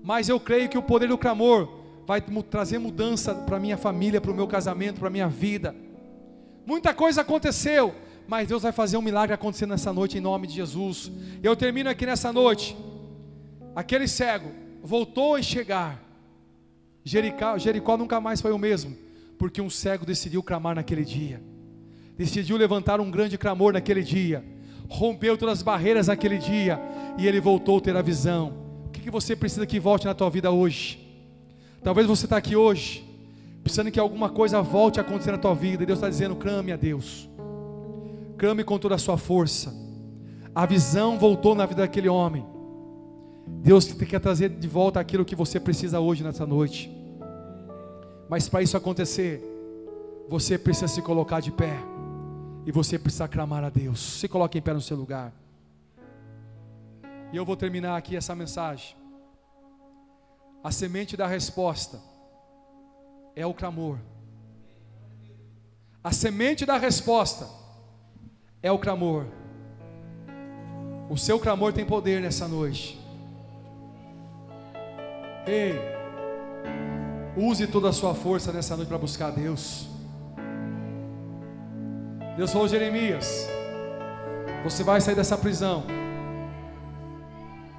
mas 0.04 0.30
eu 0.30 0.39
creio 0.39 0.69
que 0.69 0.78
o 0.78 0.84
poder 0.84 1.08
do 1.08 1.17
clamor 1.17 1.67
vai 2.06 2.22
trazer 2.22 2.78
mudança 2.78 3.34
para 3.34 3.60
minha 3.60 3.78
família, 3.78 4.22
para 4.22 4.32
o 4.32 4.36
meu 4.36 4.48
casamento, 4.48 5.00
para 5.00 5.10
minha 5.10 5.28
vida. 5.28 5.76
Muita 6.65 6.93
coisa 6.93 7.22
aconteceu, 7.22 7.96
mas 8.28 8.48
Deus 8.48 8.62
vai 8.62 8.72
fazer 8.72 8.96
um 8.96 9.02
milagre 9.02 9.34
acontecer 9.34 9.65
nessa 9.65 9.91
noite 9.91 10.17
em 10.19 10.22
nome 10.22 10.46
de 10.46 10.54
Jesus. 10.54 11.12
Eu 11.41 11.56
termino 11.56 11.89
aqui 11.89 12.06
nessa 12.06 12.32
noite. 12.32 12.78
Aquele 13.75 14.07
cego 14.07 14.49
voltou 14.83 15.36
a 15.36 15.39
enxergar. 15.39 15.99
Jericó, 17.03 17.57
Jericó 17.57 17.97
nunca 17.97 18.21
mais 18.21 18.39
foi 18.39 18.51
o 18.51 18.57
mesmo, 18.57 18.95
porque 19.38 19.62
um 19.62 19.69
cego 19.69 20.05
decidiu 20.05 20.43
clamar 20.43 20.75
naquele 20.75 21.03
dia. 21.03 21.41
Decidiu 22.17 22.55
levantar 22.55 23.01
um 23.01 23.09
grande 23.09 23.38
clamor 23.38 23.73
naquele 23.73 24.03
dia. 24.03 24.43
Rompeu 24.88 25.38
todas 25.38 25.59
as 25.59 25.63
barreiras 25.63 26.07
naquele 26.07 26.38
dia 26.38 26.79
e 27.17 27.27
ele 27.27 27.39
voltou 27.39 27.79
a 27.79 27.81
ter 27.81 27.95
a 27.95 28.01
visão. 28.01 28.53
O 28.86 28.89
que, 28.89 29.01
que 29.01 29.09
você 29.09 29.36
precisa 29.36 29.65
que 29.65 29.79
volte 29.79 30.05
na 30.05 30.13
tua 30.13 30.29
vida 30.29 30.51
hoje? 30.51 30.99
Talvez 31.83 32.07
você 32.07 32.25
está 32.25 32.38
aqui 32.38 32.55
hoje, 32.55 33.03
precisando 33.62 33.91
que 33.91 33.99
alguma 33.99 34.29
coisa 34.29 34.62
volte 34.62 34.99
a 34.99 35.03
acontecer 35.03 35.31
na 35.31 35.38
tua 35.38 35.53
vida, 35.53 35.83
e 35.83 35.86
Deus 35.86 35.97
está 35.97 36.07
dizendo: 36.07 36.36
clame 36.36 36.71
a 36.71 36.77
Deus, 36.77 37.29
clame 38.38 38.63
com 38.63 38.77
toda 38.77 38.95
a 38.95 38.99
sua 38.99 39.17
força. 39.17 39.73
A 40.55 40.65
visão 40.65 41.17
voltou 41.17 41.55
na 41.55 41.65
vida 41.65 41.81
daquele 41.81 42.07
homem. 42.07 42.53
Deus 43.45 43.91
quer 43.91 44.19
trazer 44.19 44.49
de 44.49 44.67
volta 44.67 44.99
aquilo 44.99 45.25
que 45.25 45.36
você 45.36 45.60
precisa 45.60 45.99
hoje, 45.99 46.23
nessa 46.23 46.45
noite. 46.45 46.91
Mas 48.29 48.47
para 48.47 48.62
isso 48.62 48.77
acontecer, 48.77 49.41
você 50.29 50.58
precisa 50.58 50.88
se 50.88 51.01
colocar 51.01 51.39
de 51.39 51.51
pé. 51.51 51.77
E 52.65 52.71
você 52.71 52.97
precisa 52.97 53.27
clamar 53.27 53.63
a 53.63 53.69
Deus. 53.69 53.99
Se 53.99 54.27
coloque 54.27 54.58
em 54.58 54.62
pé 54.62 54.73
no 54.73 54.82
seu 54.82 54.95
lugar. 54.95 55.34
E 57.32 57.36
eu 57.36 57.45
vou 57.45 57.58
terminar 57.58 57.97
aqui 57.97 58.15
essa 58.15 58.34
mensagem. 58.34 58.95
A 60.63 60.71
semente 60.71 61.17
da 61.17 61.27
resposta 61.27 61.99
é 63.36 63.45
o 63.45 63.53
clamor. 63.53 63.97
A 66.01 66.12
semente 66.12 66.65
da 66.65 66.77
resposta 66.77 67.49
é 68.62 68.71
o 68.71 68.79
clamor. 68.79 69.25
O 71.10 71.17
seu 71.17 71.38
clamor 71.38 71.73
tem 71.73 71.86
poder 71.86 72.21
nessa 72.21 72.47
noite. 72.47 73.03
Ei, 75.45 75.77
use 77.36 77.67
toda 77.67 77.89
a 77.89 77.93
sua 77.93 78.15
força 78.15 78.51
nessa 78.51 78.77
noite 78.77 78.88
para 78.88 78.97
buscar 78.97 79.27
a 79.27 79.32
Deus. 79.32 79.89
Deus 82.38 82.51
falou, 82.51 82.67
Jeremias, 82.67 83.47
você 84.63 84.84
vai 84.84 85.01
sair 85.01 85.15
dessa 85.15 85.38
prisão. 85.38 85.84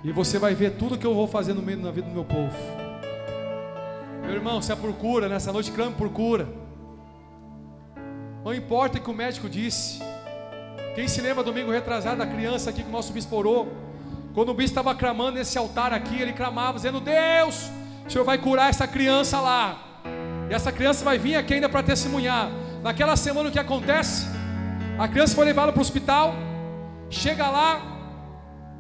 E 0.05 0.13
você 0.13 0.39
vai 0.39 0.55
ver 0.55 0.73
tudo 0.73 0.99
que 0.99 1.07
eu 1.07 1.15
vou 1.15 1.27
fazer 1.27 1.55
no 1.55 1.63
meio 1.63 1.81
da 1.81 1.91
vida 1.91 2.07
do 2.07 2.13
meu 2.13 2.25
povo. 2.25 2.55
Meu 4.23 4.35
irmão, 4.35 4.61
se 4.61 4.71
é 4.71 4.77
por 4.77 4.93
cura, 4.93 5.29
nessa 5.29 5.51
noite 5.51 5.73
clame 5.73 5.95
por 5.95 6.11
cura. 6.11 6.47
Não 8.45 8.53
importa 8.55 8.99
o 8.99 9.01
que 9.01 9.11
o 9.11 9.15
médico 9.15 9.49
disse. 9.49 10.01
Quem 10.95 11.09
se 11.09 11.23
lembra 11.23 11.43
domingo 11.43 11.73
retrasado 11.73 12.19
da 12.19 12.27
criança 12.27 12.69
aqui 12.69 12.83
que 12.83 12.89
o 12.89 12.93
nosso 12.93 13.13
bispo 13.13 13.35
orou? 13.35 13.84
Quando 14.35 14.49
o 14.49 14.55
bispo 14.55 14.73
estava 14.73 14.93
clamando 14.97 15.39
nesse 15.39 15.57
altar 15.57 15.93
aqui, 15.93 16.21
ele 16.21 16.33
clamava, 16.33 16.75
dizendo: 16.75 17.01
Deus, 17.01 17.71
o 18.05 18.11
Senhor 18.11 18.25
vai 18.25 18.37
curar 18.37 18.69
essa 18.69 18.87
criança 18.87 19.41
lá. 19.41 19.79
E 20.51 20.53
essa 20.53 20.73
criança 20.73 21.05
vai 21.05 21.17
vir 21.19 21.37
aqui 21.37 21.55
ainda 21.55 21.69
para 21.69 21.85
testemunhar. 21.85 22.51
Naquela 22.83 23.17
semana 23.17 23.49
o 23.49 23.53
que 23.53 23.61
acontece? 23.61 24.27
A 24.99 25.07
criança 25.07 25.37
foi 25.37 25.45
levada 25.45 25.71
para 25.71 25.79
o 25.79 25.83
hospital. 25.83 26.35
Chega 27.09 27.49
lá, 27.49 27.81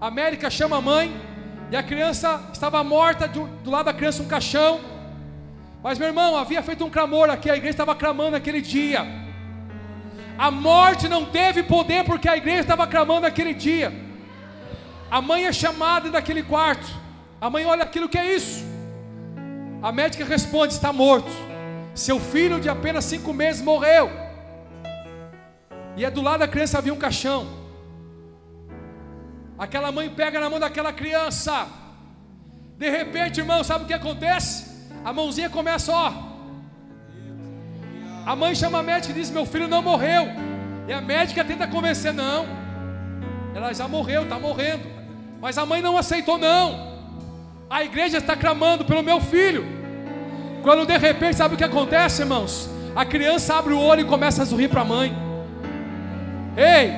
a 0.01 0.09
América 0.09 0.51
chama 0.51 0.79
a 0.79 0.81
mãe. 0.81 1.15
E 1.71 1.77
a 1.77 1.83
criança 1.83 2.43
estava 2.53 2.83
morta, 2.83 3.29
do, 3.29 3.47
do 3.47 3.71
lado 3.71 3.87
da 3.87 3.95
criança 3.95 4.25
um 4.25 4.27
caixão. 4.27 4.81
Mas 5.85 5.99
meu 6.01 6.09
irmão, 6.09 6.37
havia 6.37 6.63
feito 6.63 6.85
um 6.85 6.91
clamor 6.91 7.31
aqui, 7.31 7.49
a 7.49 7.57
igreja 7.57 7.75
estava 7.75 7.95
clamando 7.95 8.37
aquele 8.37 8.61
dia. 8.61 9.07
A 10.37 10.51
morte 10.51 11.09
não 11.09 11.25
teve 11.27 11.63
poder 11.63 12.05
porque 12.05 12.29
a 12.29 12.37
igreja 12.37 12.61
estava 12.63 12.87
clamando 12.89 13.27
aquele 13.27 13.55
dia. 13.55 14.04
A 15.11 15.21
mãe 15.21 15.47
é 15.47 15.53
chamada 15.53 16.11
daquele 16.11 16.43
quarto. 16.43 16.87
A 17.41 17.51
mãe 17.51 17.65
olha 17.65 17.83
aquilo 17.83 18.09
que 18.09 18.19
é 18.19 18.35
isso. 18.35 18.65
A 19.83 19.93
médica 19.93 20.25
responde: 20.25 20.73
está 20.73 20.93
morto. 20.93 21.31
Seu 21.95 22.19
filho 22.19 22.61
de 22.61 22.69
apenas 22.69 23.05
cinco 23.05 23.33
meses 23.33 23.63
morreu. 23.63 24.11
E 25.97 26.05
é 26.05 26.11
do 26.11 26.23
lado 26.23 26.41
da 26.41 26.49
criança 26.49 26.79
havia 26.79 26.93
um 26.93 26.97
caixão. 26.97 27.47
Aquela 29.59 29.93
mãe 29.93 30.09
pega 30.11 30.41
na 30.41 30.51
mão 30.51 30.59
daquela 30.59 30.93
criança. 30.93 31.69
De 32.77 32.91
repente, 32.91 33.39
irmão, 33.41 33.63
sabe 33.63 33.85
o 33.85 33.87
que 33.87 33.95
acontece? 33.95 34.89
A 35.05 35.13
mãozinha 35.13 35.49
começa, 35.49 35.93
ó. 35.93 36.13
A 38.27 38.35
mãe 38.35 38.55
chama 38.55 38.79
a 38.79 38.83
médica 38.83 39.13
e 39.13 39.21
diz: 39.21 39.31
Meu 39.31 39.45
filho 39.45 39.69
não 39.69 39.83
morreu. 39.83 40.29
E 40.89 40.93
a 40.93 41.01
médica 41.01 41.45
tenta 41.45 41.69
convencer: 41.69 42.13
Não, 42.13 42.47
ela 43.55 43.73
já 43.73 43.87
morreu, 43.87 44.23
está 44.23 44.39
morrendo. 44.39 44.94
Mas 45.45 45.59
a 45.59 45.67
mãe 45.67 45.83
não 45.83 45.99
aceitou, 45.99 46.39
não. 46.39 46.95
A 47.69 47.85
igreja 47.85 48.17
está 48.17 48.35
clamando 48.35 48.83
pelo 48.83 49.03
meu 49.03 49.21
filho. 49.21 49.63
Quando 50.63 50.87
de 50.87 50.97
repente, 50.97 51.37
sabe 51.37 51.55
o 51.55 51.59
que 51.59 51.63
acontece, 51.63 52.23
irmãos? 52.23 52.71
A 52.97 53.05
criança 53.05 53.55
abre 53.55 53.75
o 53.75 53.79
olho 53.79 54.01
e 54.01 54.05
começa 54.07 54.43
a 54.43 54.47
sorrir 54.47 54.69
para 54.69 54.81
a 54.81 54.87
mãe. 54.87 55.15
Ei, 56.57 56.95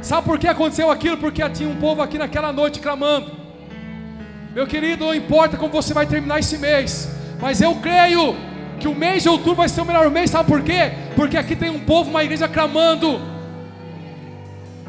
sabe 0.00 0.26
por 0.26 0.38
que 0.38 0.48
aconteceu 0.48 0.90
aquilo? 0.90 1.18
Porque 1.18 1.46
tinha 1.50 1.68
um 1.68 1.76
povo 1.76 2.00
aqui 2.00 2.16
naquela 2.16 2.50
noite 2.54 2.80
clamando. 2.80 3.32
Meu 4.54 4.66
querido, 4.66 5.04
não 5.04 5.14
importa 5.14 5.58
como 5.58 5.70
você 5.70 5.92
vai 5.92 6.06
terminar 6.06 6.38
esse 6.38 6.56
mês, 6.56 7.06
mas 7.38 7.60
eu 7.60 7.74
creio 7.74 8.34
que 8.78 8.88
o 8.88 8.94
mês 8.94 9.24
de 9.24 9.28
outubro 9.28 9.56
vai 9.56 9.68
ser 9.68 9.82
o 9.82 9.84
melhor 9.84 10.10
mês, 10.10 10.30
sabe 10.30 10.48
por 10.48 10.62
quê? 10.62 10.90
Porque 11.14 11.36
aqui 11.36 11.54
tem 11.54 11.68
um 11.68 11.80
povo, 11.80 12.08
uma 12.08 12.24
igreja 12.24 12.48
clamando. 12.48 13.20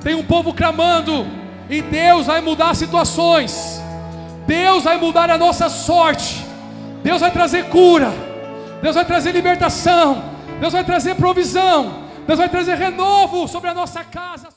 Tem 0.02 0.15
um 0.15 0.24
povo 0.24 0.54
clamando, 0.54 1.40
e 1.71 1.81
Deus 1.81 2.25
vai 2.25 2.41
mudar 2.41 2.75
situações. 2.75 3.81
Deus 4.45 4.84
vai 4.84 4.97
mudar 4.97 5.29
a 5.29 5.38
nossa 5.38 5.69
sorte. 5.69 6.45
Deus 7.01 7.21
vai 7.21 7.31
trazer 7.31 7.69
cura. 7.69 8.12
Deus 8.81 8.93
vai 8.93 9.05
trazer 9.05 9.31
libertação. 9.31 10.21
Deus 10.60 10.73
vai 10.73 10.84
trazer 10.84 11.15
provisão. 11.15 12.03
Deus 12.27 12.38
vai 12.38 12.49
trazer 12.49 12.75
renovo 12.75 13.47
sobre 13.47 13.69
a 13.69 13.73
nossa 13.73 14.03
casa. 14.03 14.51